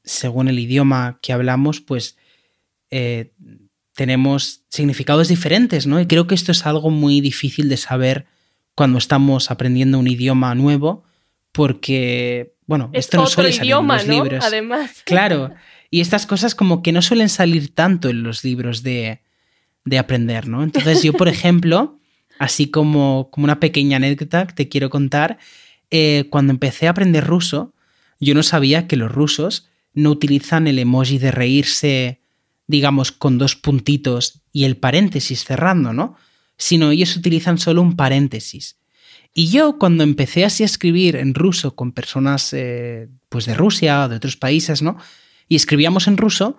según 0.05 0.49
el 0.49 0.59
idioma 0.59 1.19
que 1.23 1.33
hablamos, 1.33 1.81
pues 1.81 2.17
eh, 2.91 3.33
tenemos 3.95 4.63
significados 4.69 5.29
diferentes, 5.29 5.87
¿no? 5.87 6.01
Y 6.01 6.07
creo 6.07 6.27
que 6.27 6.35
esto 6.35 6.53
es 6.53 6.67
algo 6.67 6.91
muy 6.91 7.21
difícil 7.21 7.69
de 7.69 7.77
saber 7.77 8.27
cuando 8.75 8.99
estamos 8.99 9.51
aprendiendo 9.51 9.99
un 9.99 10.09
idioma 10.09 10.55
nuevo, 10.55 11.05
porque, 11.53 12.55
bueno, 12.67 12.91
Es 12.93 13.07
esto 13.07 13.19
no 13.19 13.27
suele 13.27 13.53
salir 13.53 13.71
idioma, 13.71 14.01
en 14.01 14.09
los 14.09 14.17
¿no? 14.17 14.25
libros. 14.25 14.45
Además. 14.45 15.03
Claro, 15.05 15.55
y 15.91 16.01
estas 16.01 16.27
cosas 16.27 16.55
como 16.55 16.83
que 16.83 16.93
no 16.93 17.03
suelen 17.03 17.29
salir 17.29 17.75
tanto 17.75 18.09
en 18.09 18.23
los 18.23 18.43
libros 18.45 18.83
de, 18.83 19.21
de 19.85 19.99
aprender, 19.99 20.49
¿no? 20.49 20.63
Entonces 20.63 21.03
yo, 21.03 21.13
por 21.13 21.29
ejemplo, 21.37 21.99
así 22.39 22.67
como, 22.69 23.31
como 23.31 23.45
una 23.45 23.61
pequeña 23.61 23.97
anécdota 23.97 24.47
que 24.49 24.55
te 24.55 24.69
quiero 24.69 24.91
contar, 24.91 25.39
eh, 25.91 26.27
cuando 26.31 26.53
empecé 26.53 26.89
a 26.89 26.91
aprender 26.91 27.25
ruso, 27.25 27.74
yo 28.25 28.35
no 28.35 28.43
sabía 28.43 28.89
que 28.89 28.97
los 28.97 29.13
rusos 29.13 29.69
no 29.93 30.11
utilizan 30.11 30.67
el 30.67 30.79
emoji 30.79 31.19
de 31.19 31.31
reírse, 31.31 32.21
digamos, 32.67 33.13
con 33.13 33.39
dos 33.39 33.55
puntitos 33.57 34.43
y 34.53 34.65
el 34.65 34.77
paréntesis 34.77 35.45
cerrando, 35.45 35.93
¿no? 35.93 36.17
Sino 36.57 36.91
ellos 36.91 37.17
utilizan 37.17 37.59
solo 37.59 37.83
un 37.83 37.97
paréntesis. 37.97 38.79
Y 39.33 39.49
yo 39.49 39.79
cuando 39.79 40.05
empecé 40.05 40.45
así 40.45 40.63
a 40.63 40.67
escribir 40.67 41.17
en 41.17 41.35
ruso 41.35 41.75
con 41.75 41.93
personas 41.93 42.53
eh, 42.53 43.09
pues 43.29 43.47
de 43.47 43.55
Rusia 43.55 44.05
o 44.05 44.09
de 44.09 44.17
otros 44.17 44.37
países, 44.37 44.83
¿no? 44.83 44.97
Y 45.49 45.57
escribíamos 45.57 46.07
en 46.07 46.17
ruso, 46.17 46.59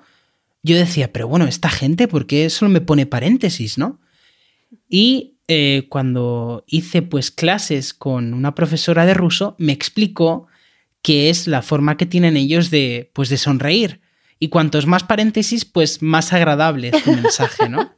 yo 0.62 0.78
decía, 0.78 1.14
pero 1.14 1.28
bueno, 1.28 1.46
esta 1.46 1.70
gente, 1.70 2.08
¿por 2.08 2.28
qué 2.28 2.50
solo 2.50 2.70
me 2.70 2.82
pone 2.82 3.06
paréntesis, 3.06 3.78
no? 3.78 4.00
Y 4.90 5.38
eh, 5.48 5.86
cuando 5.90 6.64
hice 6.68 7.02
pues 7.02 7.32
clases 7.32 7.94
con 7.94 8.34
una 8.34 8.56
profesora 8.56 9.06
de 9.06 9.14
ruso, 9.14 9.56
me 9.58 9.72
explicó 9.72 10.48
que 11.06 11.30
es 11.30 11.46
la 11.46 11.62
forma 11.62 11.98
que 11.98 12.08
tienen 12.08 12.36
ellos 12.36 12.72
de 12.72 13.12
pues 13.14 13.30
de 13.30 13.38
sonreír. 13.38 14.02
Y 14.40 14.50
cuantos 14.50 14.88
más 14.88 15.04
paréntesis, 15.04 15.64
pues 15.64 16.02
más 16.02 16.34
agradable 16.34 16.90
es 16.92 17.04
tu 17.04 17.12
mensaje, 17.22 17.70
¿no? 17.70 17.94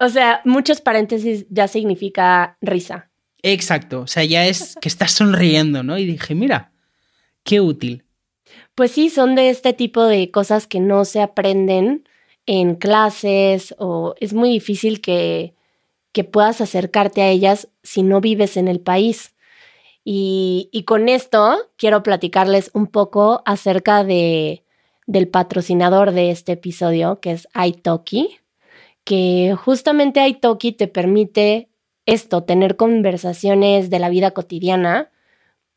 O 0.00 0.08
sea, 0.08 0.40
muchos 0.46 0.80
paréntesis 0.80 1.44
ya 1.50 1.68
significa 1.68 2.56
risa. 2.62 3.10
Exacto, 3.42 4.00
o 4.00 4.06
sea, 4.06 4.24
ya 4.24 4.46
es 4.46 4.76
que 4.80 4.88
estás 4.88 5.12
sonriendo, 5.12 5.82
¿no? 5.82 5.98
Y 5.98 6.06
dije, 6.06 6.34
mira, 6.34 6.72
qué 7.44 7.60
útil. 7.60 8.06
Pues 8.74 8.92
sí, 8.92 9.10
son 9.10 9.34
de 9.34 9.50
este 9.50 9.74
tipo 9.74 10.04
de 10.04 10.30
cosas 10.30 10.66
que 10.66 10.80
no 10.80 11.04
se 11.04 11.20
aprenden 11.20 12.08
en 12.46 12.76
clases 12.76 13.74
o 13.76 14.14
es 14.20 14.32
muy 14.32 14.48
difícil 14.48 15.02
que, 15.02 15.52
que 16.12 16.24
puedas 16.24 16.62
acercarte 16.62 17.20
a 17.20 17.28
ellas 17.28 17.68
si 17.82 18.02
no 18.02 18.22
vives 18.22 18.56
en 18.56 18.68
el 18.68 18.80
país. 18.80 19.34
Y, 20.10 20.84
con 20.86 21.10
esto 21.10 21.58
quiero 21.76 22.02
platicarles 22.02 22.70
un 22.72 22.86
poco 22.86 23.42
acerca 23.44 24.04
de, 24.04 24.64
del 25.06 25.28
patrocinador 25.28 26.12
de 26.12 26.30
este 26.30 26.52
episodio, 26.52 27.20
que 27.20 27.32
es 27.32 27.46
Italki, 27.54 28.38
que 29.04 29.54
justamente 29.62 30.26
Italki 30.26 30.72
te 30.72 30.88
permite 30.88 31.68
esto, 32.06 32.42
tener 32.44 32.76
conversaciones 32.76 33.90
de 33.90 33.98
la 33.98 34.08
vida 34.08 34.30
cotidiana, 34.30 35.10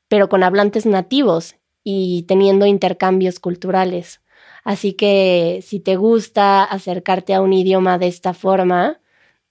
pero 0.07 0.29
con 0.29 0.43
hablantes 0.43 0.85
nativos 0.85 1.55
y 1.83 2.23
teniendo 2.23 2.65
intercambios 2.65 3.41
culturales. 3.41 4.21
Así 4.63 4.93
que 4.93 5.59
si 5.61 5.81
te 5.81 5.97
gusta 5.97 6.63
acercarte 6.63 7.33
a 7.33 7.41
un 7.41 7.51
idioma 7.51 7.97
de 7.97 8.07
esta 8.07 8.33
forma, 8.33 9.01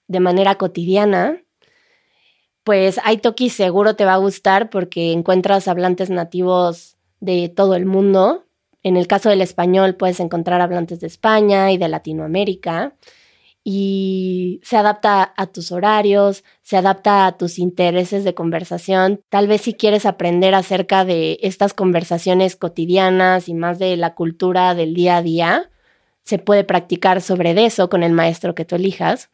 de 0.07 0.21
manera 0.21 0.55
cotidiana, 0.55 1.43
pues 2.63 2.99
Italki 3.09 3.49
seguro 3.49 3.95
te 3.95 4.05
va 4.05 4.13
a 4.13 4.17
gustar 4.17 4.69
porque 4.69 5.11
encuentras 5.11 5.67
hablantes 5.67 6.09
nativos 6.09 6.97
de 7.19 7.49
todo 7.49 7.75
el 7.75 7.85
mundo. 7.85 8.45
En 8.83 8.97
el 8.97 9.07
caso 9.07 9.29
del 9.29 9.41
español 9.41 9.95
puedes 9.95 10.19
encontrar 10.19 10.61
hablantes 10.61 10.99
de 10.99 11.07
España 11.07 11.71
y 11.71 11.77
de 11.77 11.87
Latinoamérica 11.87 12.95
y 13.63 14.59
se 14.63 14.77
adapta 14.77 15.33
a 15.37 15.47
tus 15.47 15.71
horarios, 15.71 16.43
se 16.63 16.77
adapta 16.77 17.27
a 17.27 17.37
tus 17.37 17.59
intereses 17.59 18.23
de 18.23 18.33
conversación. 18.33 19.21
Tal 19.29 19.47
vez 19.47 19.61
si 19.61 19.73
quieres 19.73 20.05
aprender 20.05 20.55
acerca 20.55 21.05
de 21.05 21.37
estas 21.41 21.73
conversaciones 21.73 22.55
cotidianas 22.55 23.49
y 23.49 23.53
más 23.53 23.77
de 23.77 23.97
la 23.97 24.15
cultura 24.15 24.73
del 24.73 24.95
día 24.95 25.17
a 25.17 25.21
día, 25.21 25.69
se 26.23 26.39
puede 26.39 26.63
practicar 26.63 27.21
sobre 27.21 27.51
eso 27.65 27.89
con 27.89 28.03
el 28.03 28.13
maestro 28.13 28.55
que 28.55 28.65
tú 28.65 28.75
elijas. 28.75 29.29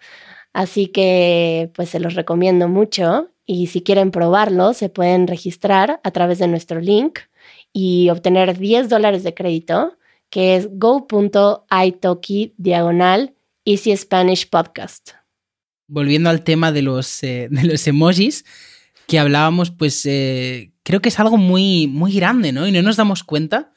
Así 0.58 0.88
que 0.88 1.70
pues 1.76 1.90
se 1.90 2.00
los 2.00 2.16
recomiendo 2.16 2.68
mucho 2.68 3.30
y 3.46 3.68
si 3.68 3.84
quieren 3.84 4.10
probarlo 4.10 4.74
se 4.74 4.90
pueden 4.90 5.28
registrar 5.28 6.00
a 6.04 6.10
través 6.10 6.40
de 6.40 6.48
nuestro 6.48 6.82
link 6.82 7.20
y 7.72 8.10
obtener 8.10 8.58
10 8.58 8.90
dólares 8.90 9.22
de 9.22 9.36
crédito 9.36 10.00
que 10.32 10.56
es 10.56 10.68
go.italki 10.72 12.56
diagonal 12.58 13.36
Easy 13.66 13.96
Spanish 13.96 14.50
Podcast. 14.50 15.12
Volviendo 15.88 16.32
al 16.32 16.44
tema 16.44 16.72
de 16.72 16.82
los, 16.82 17.22
eh, 17.22 17.50
de 17.52 17.64
los 17.64 17.86
emojis 17.86 18.44
que 19.06 19.20
hablábamos, 19.20 19.70
pues 19.70 20.08
eh, 20.08 20.72
creo 20.82 21.02
que 21.02 21.10
es 21.10 21.20
algo 21.20 21.38
muy, 21.38 21.86
muy 21.86 22.14
grande, 22.14 22.52
¿no? 22.52 22.68
Y 22.68 22.72
no 22.72 22.82
nos 22.82 22.98
damos 22.98 23.24
cuenta. 23.24 23.74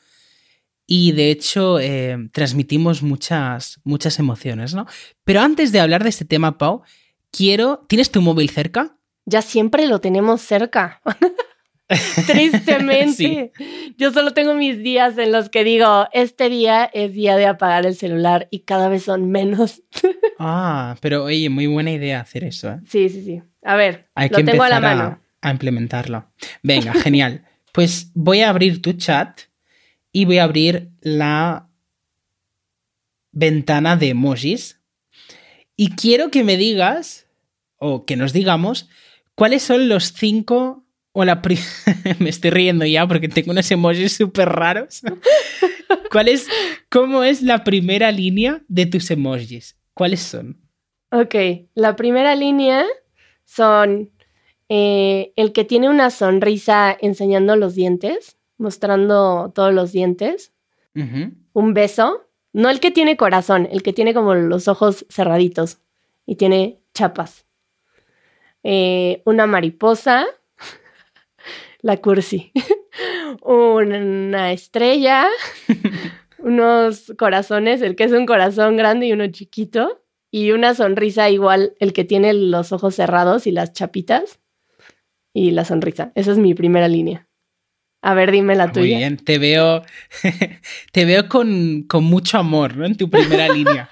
Y 0.93 1.13
de 1.13 1.31
hecho 1.31 1.79
eh, 1.79 2.17
transmitimos 2.33 3.01
muchas, 3.01 3.79
muchas 3.85 4.19
emociones, 4.19 4.75
¿no? 4.75 4.87
Pero 5.23 5.41
antes 5.41 5.71
de 5.71 5.79
hablar 5.79 6.03
de 6.03 6.09
este 6.09 6.25
tema, 6.25 6.59
Pau, 6.59 6.83
quiero... 7.31 7.87
¿Tienes 7.89 8.11
tu 8.11 8.21
móvil 8.21 8.51
cerca? 8.51 8.97
Ya 9.25 9.41
siempre 9.41 9.87
lo 9.87 10.01
tenemos 10.01 10.41
cerca. 10.41 11.01
Tristemente. 12.27 13.53
Yo 13.99 14.13
solo 14.13 14.33
tengo 14.33 14.55
mis 14.55 14.83
días 14.83 15.17
en 15.19 15.31
los 15.31 15.49
que 15.49 15.63
digo, 15.63 16.09
este 16.13 16.49
día 16.49 16.91
es 16.93 17.13
día 17.13 17.37
de 17.37 17.47
apagar 17.47 17.87
el 17.87 17.95
celular 17.95 18.49
y 18.51 18.61
cada 18.61 18.89
vez 18.89 19.05
son 19.05 19.31
menos. 19.31 19.83
Ah, 20.43 20.97
pero 21.03 21.25
oye, 21.25 21.51
muy 21.51 21.67
buena 21.67 21.91
idea 21.91 22.21
hacer 22.21 22.45
eso, 22.45 22.71
¿eh? 22.71 22.79
Sí, 22.89 23.11
sí, 23.11 23.23
sí. 23.23 23.43
A 23.63 23.77
ver, 23.77 24.09
Hay 24.15 24.31
lo 24.31 24.39
que 24.39 24.45
tengo 24.45 24.63
a 24.63 24.71
la 24.71 24.81
mano. 24.81 25.21
a, 25.43 25.49
a 25.49 25.51
implementarlo. 25.51 26.25
Venga, 26.63 26.95
genial. 26.95 27.45
Pues 27.75 28.11
voy 28.15 28.41
a 28.41 28.49
abrir 28.49 28.81
tu 28.81 28.95
chat 28.95 29.39
y 30.13 30.25
voy 30.25 30.39
a 30.39 30.45
abrir 30.45 30.91
la 31.01 31.69
ventana 33.33 33.97
de 33.97 34.11
emojis. 34.11 34.81
Y 35.77 35.93
quiero 35.93 36.31
que 36.31 36.45
me 36.45 36.57
digas, 36.57 37.27
o 37.77 38.05
que 38.05 38.17
nos 38.17 38.33
digamos, 38.33 38.89
cuáles 39.35 39.63
son 39.63 39.89
los 39.89 40.13
cinco 40.13 40.85
o 41.13 41.25
la 41.25 41.43
me 42.19 42.31
estoy 42.31 42.51
riendo 42.51 42.85
ya 42.85 43.07
porque 43.07 43.29
tengo 43.29 43.53
unos 43.53 43.71
emojis 43.71 44.13
súper 44.13 44.49
raros. 44.49 45.03
¿Cuál 46.11 46.29
es, 46.29 46.47
¿Cómo 46.89 47.25
es 47.25 47.43
la 47.43 47.65
primera 47.65 48.13
línea 48.13 48.63
de 48.69 48.87
tus 48.87 49.11
emojis? 49.11 49.77
¿Cuáles 49.95 50.21
son? 50.21 50.61
Ok, 51.11 51.35
la 51.75 51.97
primera 51.97 52.37
línea 52.37 52.85
son 53.45 54.11
eh, 54.69 55.33
el 55.35 55.53
que 55.53 55.65
tiene 55.65 55.89
una 55.89 56.11
sonrisa 56.11 56.97
enseñando 57.01 57.57
los 57.57 57.75
dientes, 57.75 58.37
mostrando 58.61 59.51
todos 59.55 59.75
los 59.75 59.91
dientes. 59.91 60.53
Un 60.95 61.75
beso. 61.75 62.27
No 62.53 62.69
el 62.69 62.81
que 62.81 62.91
tiene 62.91 63.17
corazón, 63.17 63.69
el 63.71 63.83
que 63.83 63.93
tiene 63.93 64.13
como 64.13 64.35
los 64.35 64.69
ojos 64.69 65.07
cerraditos 65.09 65.79
y 66.27 66.37
tiene 66.37 66.81
chapas. 66.95 67.47
Eh, 68.63 69.23
una 69.25 69.47
mariposa. 69.47 70.27
La 71.81 71.97
cursi. 71.97 72.53
una 73.43 74.53
estrella. 74.53 75.27
unos 76.39 77.13
corazones, 77.19 77.83
el 77.83 77.97
que 77.97 78.05
es 78.05 78.13
un 78.13 78.27
corazón 78.27 78.77
grande 78.77 79.07
y 79.07 79.13
uno 79.13 79.27
chiquito. 79.29 80.03
Y 80.33 80.53
una 80.53 80.75
sonrisa 80.75 81.29
igual, 81.31 81.75
el 81.81 81.93
que 81.93 82.05
tiene 82.05 82.33
los 82.35 82.73
ojos 82.73 82.95
cerrados 82.95 83.47
y 83.47 83.53
las 83.53 83.73
chapitas. 83.73 84.41
Y 85.33 85.53
la 85.53 85.65
sonrisa. 85.65 86.13
Esa 86.15 86.33
es 86.33 86.39
mi 86.39 86.55
primera 86.55 86.89
línea. 86.89 87.30
A 88.03 88.15
ver, 88.15 88.31
dime 88.33 88.55
la 88.57 88.67
Muy 88.67 88.73
tuya. 88.73 88.97
bien, 88.99 89.17
te 89.19 89.39
veo, 89.39 89.83
te 90.93 91.05
veo 91.05 91.29
con, 91.29 91.83
con 91.83 92.05
mucho 92.05 92.39
amor 92.39 92.77
¿no? 92.77 92.87
en 92.87 92.97
tu 92.97 93.11
primera 93.11 93.49
línea. 93.55 93.91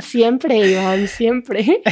Siempre, 0.00 0.70
Iván, 0.70 1.06
siempre. 1.06 1.82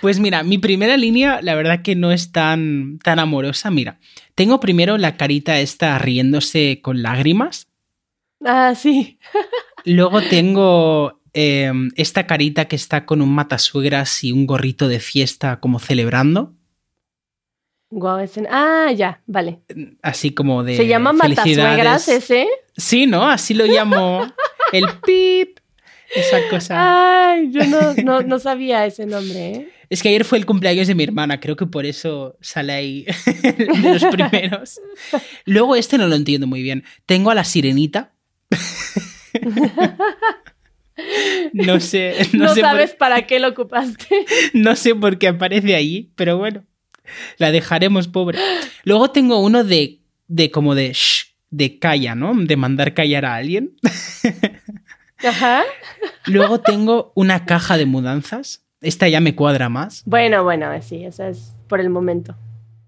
Pues 0.00 0.18
mira, 0.18 0.42
mi 0.42 0.58
primera 0.58 0.96
línea, 0.96 1.40
la 1.42 1.54
verdad 1.54 1.82
que 1.82 1.94
no 1.94 2.10
es 2.12 2.32
tan, 2.32 2.98
tan 2.98 3.18
amorosa. 3.18 3.70
Mira, 3.70 4.00
tengo 4.34 4.58
primero 4.58 4.98
la 4.98 5.16
carita 5.16 5.60
esta 5.60 5.96
riéndose 5.98 6.80
con 6.82 7.02
lágrimas. 7.02 7.68
Ah, 8.44 8.74
sí. 8.74 9.18
Luego 9.84 10.20
tengo 10.22 11.20
eh, 11.34 11.70
esta 11.94 12.26
carita 12.26 12.64
que 12.64 12.74
está 12.76 13.04
con 13.06 13.22
un 13.22 13.32
matasuegras 13.34 14.24
y 14.24 14.32
un 14.32 14.46
gorrito 14.46 14.88
de 14.88 14.98
fiesta 14.98 15.60
como 15.60 15.78
celebrando. 15.78 16.54
Guau, 17.94 18.20
ese- 18.20 18.46
Ah, 18.50 18.90
ya, 18.96 19.20
vale. 19.26 19.58
Así 20.00 20.30
como 20.32 20.64
de. 20.64 20.76
¿Se 20.76 20.86
llama. 20.86 21.12
Matasuegras 21.12 22.08
ese? 22.08 22.48
Sí, 22.74 23.06
¿no? 23.06 23.28
Así 23.28 23.52
lo 23.52 23.66
llamo. 23.66 24.26
El 24.72 24.86
pip. 25.04 25.58
Esa 26.14 26.38
cosa. 26.50 27.30
Ay, 27.32 27.50
yo 27.52 27.64
no, 27.66 27.94
no, 28.02 28.22
no 28.22 28.38
sabía 28.38 28.86
ese 28.86 29.04
nombre, 29.06 29.50
¿eh? 29.52 29.68
Es 29.90 30.02
que 30.02 30.08
ayer 30.08 30.24
fue 30.24 30.38
el 30.38 30.46
cumpleaños 30.46 30.86
de 30.86 30.94
mi 30.94 31.04
hermana, 31.04 31.38
creo 31.38 31.54
que 31.56 31.66
por 31.66 31.84
eso 31.84 32.36
sale 32.40 32.72
ahí 32.72 33.06
de 33.44 33.92
los 33.92 34.04
primeros. 34.06 34.80
Luego 35.44 35.76
este 35.76 35.98
no 35.98 36.06
lo 36.08 36.14
entiendo 36.16 36.46
muy 36.46 36.62
bien. 36.62 36.84
Tengo 37.04 37.30
a 37.30 37.34
la 37.34 37.44
sirenita. 37.44 38.12
No 41.54 41.80
sé, 41.80 42.14
no, 42.34 42.44
No, 42.44 42.54
sé 42.54 42.60
por- 42.60 42.70
sabes 42.70 42.94
para 42.94 43.26
qué 43.26 43.40
lo 43.40 43.48
ocupaste. 43.48 44.06
no 44.52 44.76
sé 44.76 44.94
por 44.94 45.18
qué 45.18 45.28
aparece 45.28 45.74
allí, 45.74 46.12
pero 46.14 46.36
bueno, 46.38 46.64
la 47.38 47.50
dejaremos 47.50 48.08
pobre. 48.08 48.38
Luego 48.84 49.10
tengo 49.10 49.40
uno 49.40 49.64
de, 49.64 50.00
de 50.28 50.50
como 50.50 50.74
de 50.74 50.92
shh, 50.92 51.34
de 51.50 51.78
calla, 51.78 52.14
¿no? 52.14 52.32
De 52.34 52.56
mandar 52.56 52.94
callar 52.94 53.24
a 53.24 53.36
alguien. 53.36 53.76
Ajá. 55.18 55.62
Luego 56.26 56.60
tengo 56.60 57.12
una 57.14 57.44
caja 57.44 57.76
de 57.76 57.86
mudanzas. 57.86 58.64
Esta 58.80 59.08
ya 59.08 59.20
me 59.20 59.36
cuadra 59.36 59.68
más. 59.68 60.02
Bueno, 60.06 60.42
bueno, 60.42 60.66
sí, 60.82 61.04
esa 61.04 61.28
es 61.28 61.52
por 61.68 61.80
el 61.80 61.90
momento. 61.90 62.36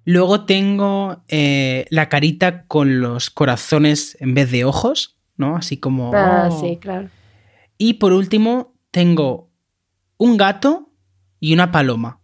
Luego 0.04 0.44
tengo 0.44 1.22
eh, 1.28 1.86
la 1.90 2.08
carita 2.08 2.66
con 2.66 3.00
los 3.00 3.30
corazones 3.30 4.16
en 4.20 4.34
vez 4.34 4.50
de 4.50 4.64
ojos, 4.64 5.16
¿no? 5.36 5.56
Así 5.56 5.78
como... 5.78 6.12
Ah, 6.14 6.48
oh. 6.50 6.60
sí, 6.60 6.78
claro. 6.78 7.08
Y 7.78 7.94
por 7.94 8.12
último, 8.12 8.74
tengo 8.90 9.50
un 10.16 10.36
gato 10.36 10.90
y 11.40 11.54
una 11.54 11.72
paloma. 11.72 12.20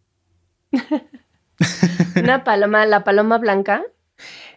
Una 2.22 2.44
paloma, 2.44 2.86
la 2.86 3.04
paloma 3.04 3.38
blanca. 3.38 3.82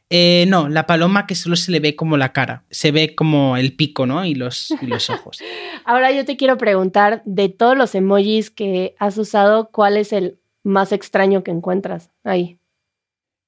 Eh, 0.09 0.45
no, 0.47 0.69
la 0.69 0.85
paloma 0.85 1.25
que 1.25 1.35
solo 1.35 1.55
se 1.55 1.71
le 1.71 1.79
ve 1.79 1.95
como 1.95 2.17
la 2.17 2.33
cara. 2.33 2.63
Se 2.69 2.91
ve 2.91 3.15
como 3.15 3.57
el 3.57 3.75
pico, 3.75 4.05
¿no? 4.05 4.25
Y 4.25 4.35
los, 4.35 4.71
y 4.81 4.85
los 4.85 5.09
ojos. 5.09 5.39
Ahora 5.85 6.11
yo 6.11 6.23
te 6.25 6.37
quiero 6.37 6.57
preguntar, 6.57 7.23
de 7.25 7.49
todos 7.49 7.77
los 7.77 7.95
emojis 7.95 8.51
que 8.51 8.95
has 8.99 9.17
usado, 9.17 9.69
¿cuál 9.71 9.97
es 9.97 10.13
el 10.13 10.37
más 10.63 10.91
extraño 10.91 11.43
que 11.43 11.51
encuentras 11.51 12.11
ahí? 12.23 12.59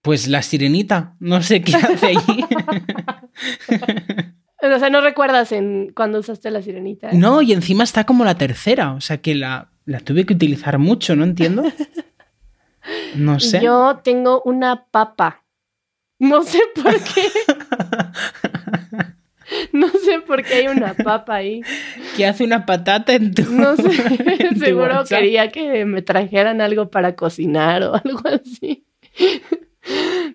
Pues 0.02 0.28
la 0.28 0.42
sirenita. 0.42 1.16
No 1.20 1.42
sé 1.42 1.62
qué 1.62 1.76
hace 1.76 2.08
allí. 2.08 2.46
O 4.62 4.80
sea, 4.80 4.90
¿no 4.90 5.02
recuerdas 5.02 5.52
en 5.52 5.92
cuando 5.96 6.20
usaste 6.20 6.50
la 6.50 6.62
sirenita? 6.62 7.12
no, 7.12 7.44
y 7.44 7.54
encima 7.54 7.84
está 7.84 8.06
como 8.06 8.26
la 8.26 8.36
tercera. 8.36 8.94
O 8.94 9.02
sea 9.02 9.18
que 9.18 9.36
la, 9.36 9.70
la 9.86 10.00
tuve 10.00 10.26
que 10.26 10.34
utilizar 10.34 10.80
mucho, 10.80 11.16
¿no 11.16 11.24
entiendo? 11.24 11.64
No 13.16 13.40
sé. 13.40 13.62
Yo 13.62 14.00
tengo 14.04 14.42
una 14.44 14.86
papa. 14.86 15.44
No 16.20 16.44
sé 16.44 16.62
por 16.76 16.94
qué. 16.94 17.30
No 19.72 19.90
sé 19.90 20.22
por 20.26 20.44
qué 20.44 20.56
hay 20.56 20.68
una 20.68 20.96
papa 20.96 21.36
ahí. 21.36 21.62
¿Qué 22.18 22.26
hace 22.26 22.44
una 22.44 22.66
patata 22.66 23.14
en 23.14 23.34
tu 23.34 23.44
No 23.44 23.76
sé. 23.76 23.84
tu 24.54 24.60
Seguro 24.60 25.04
quería 25.08 25.52
que 25.52 25.86
me 25.86 26.02
trajeran 26.02 26.62
algo 26.62 26.90
para 26.90 27.16
cocinar 27.16 27.84
o 27.84 27.94
algo 27.94 28.22
así. 28.26 28.86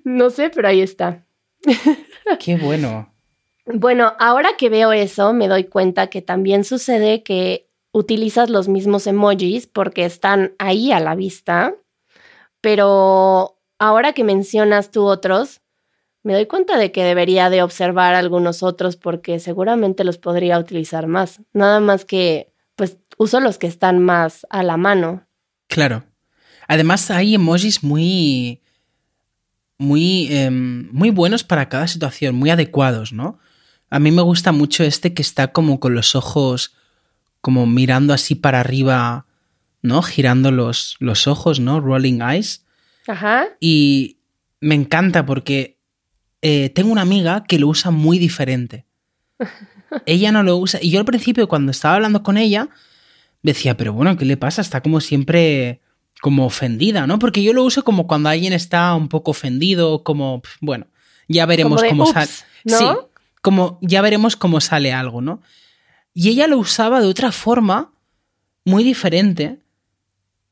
No 0.04 0.30
sé, 0.30 0.50
pero 0.50 0.68
ahí 0.68 0.80
está. 0.80 1.24
Qué 2.38 2.56
bueno. 2.56 3.12
Bueno, 3.66 4.14
ahora 4.18 4.50
que 4.56 4.68
veo 4.68 4.92
eso, 4.92 5.32
me 5.32 5.48
doy 5.48 5.64
cuenta 5.64 6.08
que 6.08 6.22
también 6.22 6.64
sucede 6.64 7.22
que 7.22 7.68
utilizas 7.92 8.50
los 8.50 8.68
mismos 8.68 9.06
emojis 9.06 9.66
porque 9.66 10.04
están 10.04 10.54
ahí 10.58 10.92
a 10.92 11.00
la 11.00 11.14
vista, 11.14 11.74
pero 12.60 13.58
ahora 13.78 14.12
que 14.12 14.24
mencionas 14.24 14.90
tú 14.90 15.04
otros, 15.04 15.60
me 16.22 16.34
doy 16.34 16.46
cuenta 16.46 16.76
de 16.76 16.92
que 16.92 17.02
debería 17.02 17.48
de 17.50 17.62
observar 17.62 18.14
algunos 18.14 18.62
otros 18.62 18.96
porque 18.96 19.38
seguramente 19.40 20.04
los 20.04 20.18
podría 20.18 20.58
utilizar 20.58 21.06
más. 21.06 21.40
Nada 21.52 21.80
más 21.80 22.04
que, 22.04 22.52
pues, 22.76 22.98
uso 23.16 23.40
los 23.40 23.58
que 23.58 23.66
están 23.66 23.98
más 23.98 24.46
a 24.50 24.62
la 24.62 24.76
mano. 24.76 25.26
Claro. 25.66 26.04
Además 26.68 27.10
hay 27.10 27.34
emojis 27.34 27.82
muy 27.82 28.60
muy 29.78 30.28
em, 30.30 30.90
muy 30.92 31.08
buenos 31.08 31.42
para 31.42 31.70
cada 31.70 31.88
situación, 31.88 32.34
muy 32.34 32.50
adecuados, 32.50 33.14
¿no? 33.14 33.38
A 33.88 33.98
mí 33.98 34.10
me 34.10 34.22
gusta 34.22 34.52
mucho 34.52 34.84
este 34.84 35.14
que 35.14 35.22
está 35.22 35.52
como 35.52 35.80
con 35.80 35.94
los 35.94 36.14
ojos 36.14 36.74
como 37.40 37.66
mirando 37.66 38.12
así 38.12 38.34
para 38.34 38.60
arriba, 38.60 39.26
¿no? 39.82 40.02
Girando 40.02 40.50
los, 40.50 40.96
los 40.98 41.26
ojos, 41.26 41.60
¿no? 41.60 41.80
Rolling 41.80 42.20
eyes. 42.20 42.64
Ajá. 43.06 43.46
Y 43.60 44.18
me 44.60 44.74
encanta 44.74 45.26
porque 45.26 45.78
eh, 46.42 46.70
tengo 46.70 46.92
una 46.92 47.02
amiga 47.02 47.44
que 47.44 47.58
lo 47.58 47.68
usa 47.68 47.90
muy 47.90 48.18
diferente. 48.18 48.86
ella 50.06 50.32
no 50.32 50.42
lo 50.42 50.56
usa. 50.56 50.80
Y 50.82 50.90
yo 50.90 50.98
al 50.98 51.04
principio, 51.04 51.48
cuando 51.48 51.70
estaba 51.70 51.96
hablando 51.96 52.22
con 52.22 52.36
ella, 52.36 52.68
decía, 53.42 53.76
pero 53.76 53.92
bueno, 53.92 54.16
¿qué 54.16 54.24
le 54.24 54.36
pasa? 54.36 54.60
Está 54.60 54.82
como 54.82 55.00
siempre 55.00 55.80
como 56.20 56.44
ofendida, 56.46 57.06
¿no? 57.06 57.18
Porque 57.18 57.42
yo 57.42 57.52
lo 57.52 57.64
uso 57.64 57.82
como 57.82 58.06
cuando 58.06 58.28
alguien 58.28 58.52
está 58.52 58.94
un 58.94 59.08
poco 59.08 59.30
ofendido, 59.30 60.02
como, 60.02 60.42
bueno, 60.60 60.86
ya 61.28 61.46
veremos 61.46 61.80
Como 61.80 61.82
de, 61.82 61.88
cómo 61.90 62.12
sale. 62.12 62.30
¿no? 62.64 62.78
Sí, 62.78 62.84
como 63.40 63.78
ya 63.80 64.02
veremos 64.02 64.36
cómo 64.36 64.60
sale 64.60 64.92
algo, 64.92 65.22
¿no? 65.22 65.40
Y 66.12 66.28
ella 66.28 66.46
lo 66.46 66.58
usaba 66.58 67.00
de 67.00 67.06
otra 67.06 67.32
forma, 67.32 67.92
muy 68.64 68.84
diferente. 68.84 69.60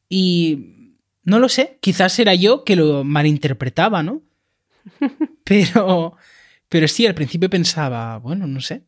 Y 0.09 0.95
no 1.25 1.39
lo 1.39 1.49
sé, 1.49 1.79
quizás 1.81 2.19
era 2.19 2.35
yo 2.35 2.65
que 2.65 2.77
lo 2.77 3.05
malinterpretaba, 3.05 4.03
¿no? 4.03 4.23
Pero, 5.45 6.15
pero 6.69 6.89
sí, 6.89 7.07
al 7.07 7.15
principio 7.15 7.49
pensaba, 7.49 8.19
bueno, 8.19 8.47
no 8.47 8.61
sé, 8.61 8.83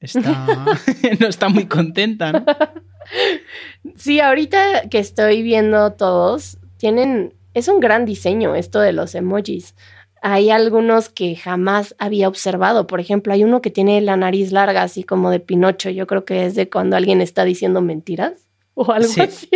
está, 0.00 0.46
no 1.20 1.26
está 1.26 1.48
muy 1.48 1.66
contenta, 1.66 2.32
¿no? 2.32 2.44
Sí, 3.96 4.20
ahorita 4.20 4.88
que 4.88 4.98
estoy 4.98 5.42
viendo 5.42 5.92
todos, 5.92 6.56
tienen, 6.78 7.34
es 7.52 7.68
un 7.68 7.80
gran 7.80 8.06
diseño 8.06 8.54
esto 8.54 8.80
de 8.80 8.92
los 8.94 9.14
emojis. 9.14 9.74
Hay 10.22 10.48
algunos 10.50 11.10
que 11.10 11.36
jamás 11.36 11.94
había 11.98 12.28
observado. 12.28 12.86
Por 12.86 13.00
ejemplo, 13.00 13.34
hay 13.34 13.44
uno 13.44 13.60
que 13.60 13.70
tiene 13.70 14.00
la 14.00 14.16
nariz 14.16 14.52
larga, 14.52 14.82
así 14.82 15.02
como 15.04 15.30
de 15.30 15.40
Pinocho. 15.40 15.90
Yo 15.90 16.06
creo 16.06 16.24
que 16.24 16.46
es 16.46 16.54
de 16.54 16.70
cuando 16.70 16.96
alguien 16.96 17.20
está 17.20 17.44
diciendo 17.44 17.82
mentiras 17.82 18.48
o 18.72 18.90
algo 18.90 19.08
Sí. 19.08 19.20
así. 19.20 19.50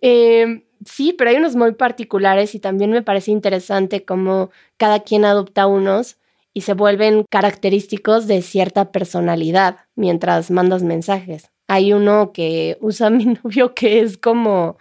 Eh, 0.00 0.64
sí, 0.84 1.14
pero 1.16 1.30
hay 1.30 1.36
unos 1.36 1.56
muy 1.56 1.72
particulares 1.72 2.54
y 2.54 2.60
también 2.60 2.90
me 2.90 3.02
parece 3.02 3.30
interesante 3.30 4.04
cómo 4.04 4.50
cada 4.76 5.00
quien 5.00 5.24
adopta 5.24 5.66
unos 5.66 6.16
y 6.54 6.62
se 6.62 6.74
vuelven 6.74 7.24
característicos 7.28 8.26
de 8.26 8.42
cierta 8.42 8.90
personalidad 8.90 9.78
mientras 9.94 10.50
mandas 10.50 10.82
mensajes. 10.82 11.50
Hay 11.68 11.92
uno 11.92 12.32
que 12.32 12.78
usa 12.80 13.10
mi 13.10 13.24
novio 13.44 13.74
que 13.74 14.00
es 14.00 14.18
como 14.18 14.78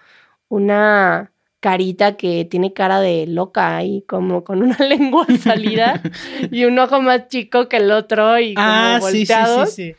una 0.50 1.32
carita 1.60 2.16
que 2.18 2.46
tiene 2.46 2.74
cara 2.74 3.02
de 3.02 3.28
loca 3.28 3.76
ahí, 3.76 4.04
como 4.08 4.44
con 4.44 4.62
una 4.62 4.78
lengua 4.88 5.26
salida 5.42 6.02
y 6.52 6.66
un 6.66 6.80
ojo 6.80 7.02
más 7.02 7.28
chico 7.28 7.68
que 7.68 7.78
el 7.78 7.92
otro 7.92 8.40
y 8.40 8.54
como 8.54 8.68
Ah, 8.68 9.00
sí, 9.02 9.26
sí, 9.26 9.34
sí. 9.68 9.96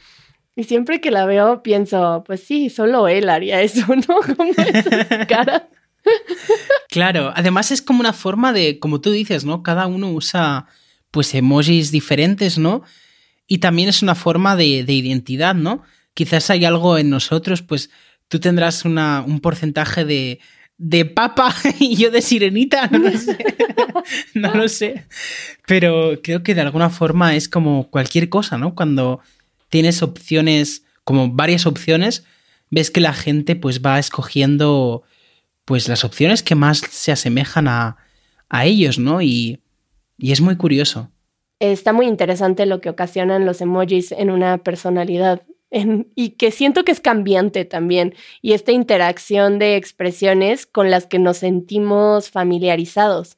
Y 0.58 0.64
siempre 0.64 1.00
que 1.00 1.12
la 1.12 1.24
veo 1.24 1.62
pienso, 1.62 2.24
pues 2.26 2.42
sí, 2.42 2.68
solo 2.68 3.06
él 3.06 3.28
haría 3.28 3.62
eso, 3.62 3.86
¿no? 4.08 4.16
Como 4.36 4.50
esas 4.50 5.26
caras. 5.28 5.62
claro, 6.90 7.32
además 7.36 7.70
es 7.70 7.80
como 7.80 8.00
una 8.00 8.12
forma 8.12 8.52
de, 8.52 8.80
como 8.80 9.00
tú 9.00 9.12
dices, 9.12 9.44
¿no? 9.44 9.62
Cada 9.62 9.86
uno 9.86 10.10
usa 10.10 10.66
pues 11.12 11.32
emojis 11.36 11.92
diferentes, 11.92 12.58
¿no? 12.58 12.82
Y 13.46 13.58
también 13.58 13.88
es 13.88 14.02
una 14.02 14.16
forma 14.16 14.56
de, 14.56 14.82
de 14.82 14.94
identidad, 14.94 15.54
¿no? 15.54 15.84
Quizás 16.12 16.50
hay 16.50 16.64
algo 16.64 16.98
en 16.98 17.08
nosotros, 17.08 17.62
pues 17.62 17.90
tú 18.26 18.40
tendrás 18.40 18.84
una, 18.84 19.22
un 19.24 19.38
porcentaje 19.38 20.04
de, 20.04 20.40
de 20.76 21.04
papa 21.04 21.54
y 21.78 21.94
yo 21.94 22.10
de 22.10 22.20
sirenita, 22.20 22.88
no 22.88 22.98
lo 22.98 23.12
sé. 23.16 23.38
no 24.34 24.54
lo 24.54 24.68
sé. 24.68 25.06
Pero 25.68 26.20
creo 26.20 26.42
que 26.42 26.56
de 26.56 26.62
alguna 26.62 26.90
forma 26.90 27.36
es 27.36 27.48
como 27.48 27.90
cualquier 27.90 28.28
cosa, 28.28 28.58
¿no? 28.58 28.74
Cuando 28.74 29.20
tienes 29.68 30.02
opciones, 30.02 30.85
como 31.04 31.31
varias 31.31 31.66
opciones, 31.66 32.24
ves 32.70 32.90
que 32.90 33.00
la 33.00 33.12
gente 33.12 33.57
pues 33.57 33.81
va 33.83 33.98
escogiendo 33.98 35.02
pues 35.64 35.88
las 35.88 36.04
opciones 36.04 36.42
que 36.42 36.54
más 36.54 36.78
se 36.78 37.12
asemejan 37.12 37.68
a, 37.68 37.96
a 38.48 38.64
ellos, 38.64 38.98
¿no? 38.98 39.20
Y, 39.20 39.61
y 40.16 40.33
es 40.33 40.40
muy 40.40 40.57
curioso. 40.57 41.11
Está 41.61 41.92
muy 41.92 42.07
interesante 42.07 42.66
lo 42.66 42.81
que 42.81 42.88
ocasionan 42.88 43.44
los 43.44 43.61
emojis 43.61 44.12
en 44.12 44.31
una 44.31 44.59
personalidad 44.59 45.42
y 46.14 46.31
que 46.31 46.50
siento 46.50 46.85
que 46.85 46.92
es 46.92 47.00
cambiante 47.00 47.66
también, 47.66 48.14
y 48.40 48.52
esta 48.52 48.72
interacción 48.72 49.59
de 49.59 49.76
expresiones 49.76 50.64
con 50.64 50.90
las 50.90 51.07
que 51.07 51.18
nos 51.18 51.38
sentimos 51.38 52.31
familiarizados. 52.31 53.37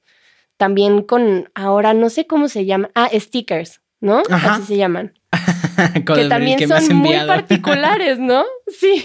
También 0.56 1.02
con, 1.02 1.50
ahora 1.54 1.94
no 1.94 2.08
sé 2.10 2.26
cómo 2.26 2.48
se 2.48 2.66
llama, 2.66 2.90
ah, 2.94 3.10
stickers, 3.14 3.80
¿no? 4.00 4.22
Así 4.30 4.62
se 4.64 4.76
llaman. 4.76 5.14
que 6.06 6.24
también 6.26 6.68
son 6.68 6.96
muy 6.96 7.16
particulares, 7.26 8.18
¿no? 8.18 8.44
Sí. 8.70 9.04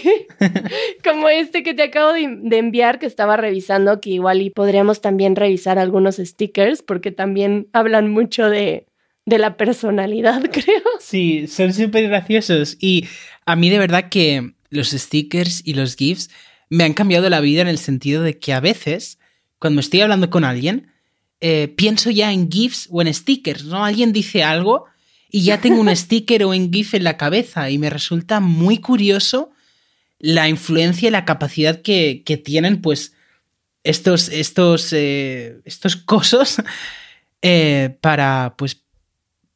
Como 1.02 1.28
este 1.28 1.62
que 1.62 1.74
te 1.74 1.82
acabo 1.82 2.12
de, 2.12 2.38
de, 2.40 2.58
enviar, 2.58 2.98
que 3.00 3.06
estaba 3.06 3.36
revisando, 3.36 4.00
que 4.00 4.10
igual 4.10 4.40
y 4.40 4.50
podríamos 4.50 5.00
también 5.00 5.34
revisar 5.34 5.78
algunos 5.78 6.16
stickers, 6.16 6.82
porque 6.82 7.10
también 7.10 7.68
hablan 7.72 8.10
mucho 8.10 8.48
de, 8.48 8.86
de 9.26 9.38
la 9.38 9.56
personalidad, 9.56 10.42
creo. 10.52 10.82
Sí, 11.00 11.46
son 11.48 11.74
súper 11.74 12.08
graciosos. 12.08 12.76
Y 12.80 13.06
a 13.44 13.56
mí 13.56 13.68
de 13.68 13.78
verdad 13.78 14.08
que 14.08 14.54
los 14.70 14.90
stickers 14.90 15.62
y 15.64 15.74
los 15.74 15.96
GIFs 15.96 16.30
me 16.70 16.84
han 16.84 16.94
cambiado 16.94 17.28
la 17.28 17.40
vida 17.40 17.60
en 17.62 17.68
el 17.68 17.78
sentido 17.78 18.22
de 18.22 18.38
que 18.38 18.52
a 18.52 18.60
veces, 18.60 19.18
cuando 19.58 19.80
estoy 19.80 20.00
hablando 20.00 20.30
con 20.30 20.44
alguien, 20.44 20.88
eh, 21.40 21.68
pienso 21.76 22.10
ya 22.10 22.32
en 22.32 22.50
GIFs 22.50 22.88
o 22.90 23.02
en 23.02 23.12
stickers, 23.12 23.64
¿no? 23.64 23.84
Alguien 23.84 24.12
dice 24.12 24.42
algo 24.42 24.86
y 25.30 25.42
ya 25.42 25.60
tengo 25.60 25.80
un 25.80 25.94
sticker 25.96 26.44
o 26.44 26.50
un 26.50 26.72
GIF 26.72 26.94
en 26.94 27.04
la 27.04 27.16
cabeza 27.16 27.70
y 27.70 27.78
me 27.78 27.90
resulta 27.90 28.40
muy 28.40 28.78
curioso 28.78 29.50
la 30.18 30.48
influencia 30.48 31.08
y 31.08 31.10
la 31.10 31.26
capacidad 31.26 31.82
que, 31.82 32.42
tienen, 32.42 32.80
pues, 32.80 33.12
estos, 33.84 34.30
estos, 34.30 34.92
eh, 34.92 35.60
estos 35.64 35.96
cosos 35.96 36.56
eh, 37.42 37.98
para, 38.00 38.54
pues, 38.56 38.82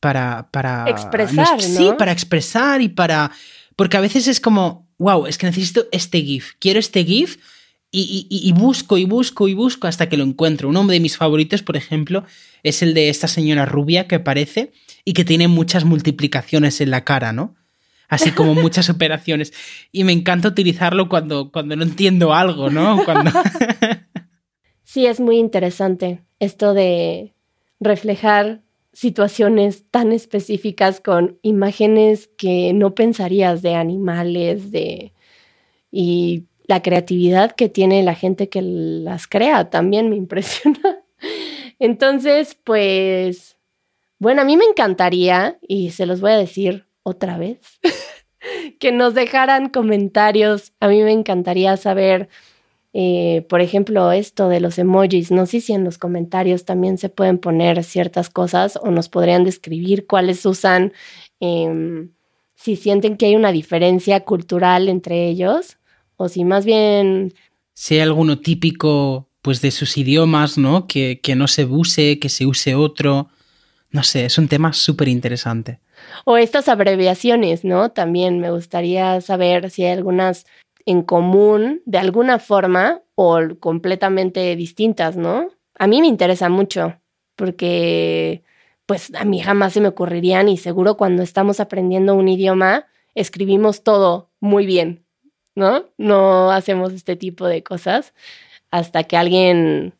para, 0.00 0.50
para 0.50 0.88
expresar, 0.88 1.56
¿no? 1.56 1.60
Sí, 1.60 1.90
para 1.98 2.12
expresar 2.12 2.82
y 2.82 2.88
para... 2.88 3.30
Porque 3.74 3.96
a 3.96 4.00
veces 4.00 4.28
es 4.28 4.40
como, 4.40 4.86
wow, 4.98 5.26
es 5.26 5.38
que 5.38 5.46
necesito 5.46 5.86
este 5.92 6.20
GIF, 6.20 6.52
quiero 6.58 6.78
este 6.78 7.04
GIF 7.04 7.38
y, 7.92 8.26
y, 8.30 8.52
busco 8.52 8.98
y 8.98 9.04
busco 9.04 9.48
y 9.48 9.54
busco 9.54 9.88
hasta 9.88 10.08
que 10.08 10.16
lo 10.16 10.22
encuentro. 10.22 10.68
Uno 10.68 10.86
de 10.86 11.00
mis 11.00 11.16
favoritos, 11.16 11.62
por 11.62 11.76
ejemplo, 11.76 12.24
es 12.62 12.82
el 12.82 12.94
de 12.94 13.08
esta 13.08 13.26
señora 13.26 13.66
rubia 13.66 14.06
que 14.06 14.16
aparece 14.16 14.72
y 15.04 15.12
que 15.12 15.24
tiene 15.24 15.48
muchas 15.48 15.84
multiplicaciones 15.84 16.80
en 16.80 16.90
la 16.90 17.04
cara, 17.04 17.32
¿no? 17.32 17.56
Así 18.08 18.30
como 18.30 18.54
muchas 18.54 18.90
operaciones. 18.90 19.52
Y 19.90 20.04
me 20.04 20.12
encanta 20.12 20.48
utilizarlo 20.48 21.08
cuando, 21.08 21.50
cuando 21.50 21.74
no 21.74 21.82
entiendo 21.82 22.32
algo, 22.32 22.70
¿no? 22.70 23.04
Cuando... 23.04 23.32
sí, 24.84 25.06
es 25.06 25.18
muy 25.18 25.38
interesante 25.38 26.22
esto 26.38 26.74
de 26.74 27.34
reflejar 27.80 28.62
situaciones 28.92 29.84
tan 29.90 30.12
específicas 30.12 31.00
con 31.00 31.38
imágenes 31.42 32.30
que 32.36 32.72
no 32.72 32.94
pensarías 32.94 33.62
de 33.62 33.74
animales, 33.74 34.70
de 34.70 35.12
y 35.92 36.44
la 36.70 36.82
creatividad 36.82 37.50
que 37.50 37.68
tiene 37.68 38.04
la 38.04 38.14
gente 38.14 38.48
que 38.48 38.62
las 38.62 39.26
crea 39.26 39.70
también 39.70 40.08
me 40.08 40.16
impresiona. 40.24 41.02
Entonces, 41.80 42.56
pues, 42.62 43.58
bueno, 44.18 44.42
a 44.42 44.44
mí 44.44 44.56
me 44.56 44.64
encantaría, 44.64 45.58
y 45.66 45.90
se 45.90 46.06
los 46.06 46.20
voy 46.20 46.30
a 46.30 46.38
decir 46.38 46.86
otra 47.02 47.38
vez, 47.38 47.80
que 48.78 48.92
nos 48.92 49.14
dejaran 49.14 49.68
comentarios. 49.68 50.72
A 50.78 50.88
mí 50.88 51.02
me 51.02 51.12
encantaría 51.12 51.76
saber 51.76 52.28
eh, 52.92 53.46
por 53.48 53.60
ejemplo, 53.60 54.10
esto 54.10 54.48
de 54.48 54.58
los 54.58 54.76
emojis, 54.76 55.30
no 55.30 55.46
sé 55.46 55.60
si 55.60 55.72
en 55.72 55.84
los 55.84 55.96
comentarios 55.96 56.64
también 56.64 56.98
se 56.98 57.08
pueden 57.08 57.38
poner 57.38 57.84
ciertas 57.84 58.30
cosas 58.30 58.76
o 58.82 58.90
nos 58.90 59.08
podrían 59.08 59.44
describir 59.44 60.08
cuáles 60.08 60.44
usan, 60.44 60.92
em, 61.38 62.10
si 62.56 62.74
sienten 62.74 63.16
que 63.16 63.26
hay 63.26 63.36
una 63.36 63.52
diferencia 63.52 64.24
cultural 64.24 64.88
entre 64.88 65.28
ellos 65.28 65.79
o 66.20 66.28
si 66.28 66.44
más 66.44 66.64
bien... 66.64 67.32
Si 67.72 67.94
hay 67.94 68.00
alguno 68.00 68.38
típico 68.38 69.28
pues 69.40 69.62
de 69.62 69.70
sus 69.70 69.96
idiomas, 69.96 70.58
¿no? 70.58 70.86
Que, 70.86 71.20
que 71.22 71.34
no 71.34 71.48
se 71.48 71.64
use, 71.64 72.18
que 72.18 72.28
se 72.28 72.44
use 72.44 72.74
otro. 72.74 73.28
No 73.90 74.02
sé, 74.02 74.26
es 74.26 74.36
un 74.36 74.48
tema 74.48 74.74
súper 74.74 75.08
interesante. 75.08 75.80
O 76.26 76.36
estas 76.36 76.68
abreviaciones, 76.68 77.64
¿no? 77.64 77.90
También 77.90 78.38
me 78.38 78.50
gustaría 78.50 79.20
saber 79.22 79.70
si 79.70 79.84
hay 79.84 79.92
algunas 79.92 80.44
en 80.84 81.02
común 81.02 81.80
de 81.86 81.98
alguna 81.98 82.38
forma 82.38 83.00
o 83.14 83.38
completamente 83.58 84.54
distintas, 84.56 85.16
¿no? 85.16 85.48
A 85.78 85.86
mí 85.86 86.02
me 86.02 86.06
interesa 86.06 86.50
mucho 86.50 87.00
porque 87.34 88.42
pues 88.84 89.10
a 89.14 89.24
mí 89.24 89.40
jamás 89.40 89.72
se 89.72 89.80
me 89.80 89.88
ocurrirían 89.88 90.50
y 90.50 90.58
seguro 90.58 90.98
cuando 90.98 91.22
estamos 91.22 91.60
aprendiendo 91.60 92.14
un 92.14 92.28
idioma 92.28 92.86
escribimos 93.14 93.82
todo 93.82 94.30
muy 94.40 94.66
bien, 94.66 95.04
¿no? 95.54 95.86
No 95.98 96.50
hacemos 96.50 96.92
este 96.92 97.16
tipo 97.16 97.46
de 97.46 97.62
cosas 97.62 98.14
hasta 98.70 99.04
que 99.04 99.16
alguien 99.16 99.94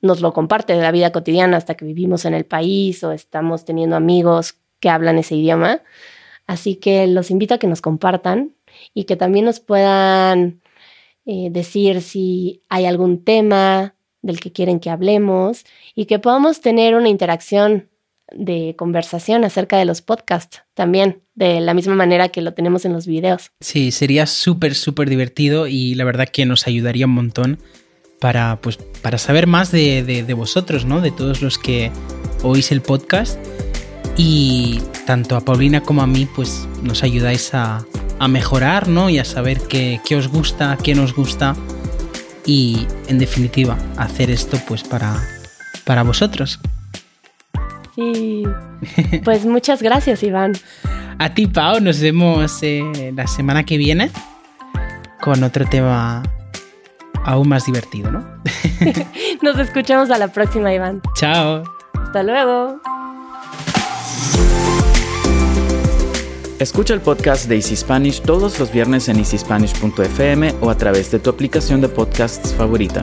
nos 0.00 0.20
lo 0.20 0.32
comparte 0.32 0.74
de 0.74 0.82
la 0.82 0.92
vida 0.92 1.12
cotidiana, 1.12 1.56
hasta 1.56 1.74
que 1.74 1.84
vivimos 1.84 2.24
en 2.24 2.34
el 2.34 2.44
país 2.44 3.02
o 3.04 3.12
estamos 3.12 3.64
teniendo 3.64 3.96
amigos 3.96 4.58
que 4.80 4.90
hablan 4.90 5.18
ese 5.18 5.36
idioma. 5.36 5.80
Así 6.46 6.76
que 6.76 7.06
los 7.06 7.30
invito 7.30 7.54
a 7.54 7.58
que 7.58 7.66
nos 7.66 7.80
compartan 7.80 8.54
y 8.92 9.04
que 9.04 9.16
también 9.16 9.46
nos 9.46 9.60
puedan 9.60 10.60
eh, 11.24 11.48
decir 11.50 12.02
si 12.02 12.62
hay 12.68 12.84
algún 12.84 13.24
tema 13.24 13.94
del 14.20 14.40
que 14.40 14.52
quieren 14.52 14.78
que 14.78 14.90
hablemos 14.90 15.64
y 15.94 16.04
que 16.04 16.18
podamos 16.18 16.60
tener 16.60 16.94
una 16.94 17.08
interacción 17.08 17.88
de 18.32 18.74
conversación 18.76 19.44
acerca 19.44 19.78
de 19.78 19.84
los 19.84 20.02
podcasts 20.02 20.62
también, 20.74 21.22
de 21.34 21.60
la 21.60 21.74
misma 21.74 21.94
manera 21.94 22.28
que 22.28 22.42
lo 22.42 22.54
tenemos 22.54 22.84
en 22.84 22.92
los 22.92 23.06
videos. 23.06 23.50
Sí, 23.60 23.90
sería 23.90 24.26
súper, 24.26 24.74
súper 24.74 25.08
divertido 25.10 25.66
y 25.66 25.94
la 25.94 26.04
verdad 26.04 26.28
que 26.28 26.46
nos 26.46 26.66
ayudaría 26.66 27.06
un 27.06 27.12
montón 27.12 27.58
para, 28.20 28.60
pues, 28.60 28.78
para 29.02 29.18
saber 29.18 29.46
más 29.46 29.70
de, 29.70 30.02
de 30.02 30.34
vosotros, 30.34 30.84
¿no? 30.84 31.00
De 31.00 31.10
todos 31.10 31.42
los 31.42 31.58
que 31.58 31.90
oís 32.42 32.72
el 32.72 32.80
podcast. 32.80 33.38
Y 34.16 34.80
tanto 35.06 35.36
a 35.36 35.40
Paulina 35.40 35.80
como 35.80 36.02
a 36.02 36.06
mí, 36.06 36.26
pues 36.34 36.68
nos 36.82 37.02
ayudáis 37.02 37.52
a, 37.52 37.84
a 38.18 38.28
mejorar, 38.28 38.88
¿no? 38.88 39.10
Y 39.10 39.18
a 39.18 39.24
saber 39.24 39.60
qué, 39.68 40.00
qué, 40.06 40.16
os 40.16 40.28
gusta, 40.28 40.78
qué 40.82 40.94
nos 40.94 41.14
gusta. 41.14 41.56
Y 42.46 42.86
en 43.08 43.18
definitiva, 43.18 43.76
hacer 43.96 44.30
esto 44.30 44.60
pues 44.68 44.82
para, 44.82 45.20
para 45.84 46.02
vosotros. 46.02 46.60
Sí. 47.94 48.44
Pues 49.24 49.44
muchas 49.46 49.82
gracias, 49.82 50.22
Iván. 50.22 50.52
A 51.18 51.32
ti, 51.32 51.46
Pau, 51.46 51.80
nos 51.80 52.00
vemos 52.00 52.58
eh, 52.62 53.12
la 53.14 53.26
semana 53.26 53.64
que 53.64 53.76
viene 53.78 54.10
con 55.20 55.42
otro 55.42 55.64
tema 55.66 56.22
aún 57.24 57.48
más 57.48 57.66
divertido, 57.66 58.10
¿no? 58.10 58.26
nos 59.42 59.58
escuchamos 59.58 60.10
a 60.10 60.18
la 60.18 60.28
próxima, 60.28 60.72
Iván. 60.72 61.00
Chao. 61.14 61.62
Hasta 61.94 62.22
luego. 62.22 62.80
Escucha 66.58 66.94
el 66.94 67.00
podcast 67.00 67.48
de 67.48 67.56
Easy 67.56 67.76
Spanish 67.76 68.22
todos 68.22 68.58
los 68.60 68.72
viernes 68.72 69.08
en 69.08 69.18
easyspanish.fm 69.18 70.54
o 70.60 70.70
a 70.70 70.76
través 70.76 71.10
de 71.10 71.18
tu 71.18 71.30
aplicación 71.30 71.80
de 71.80 71.88
podcasts 71.88 72.54
favorita. 72.54 73.02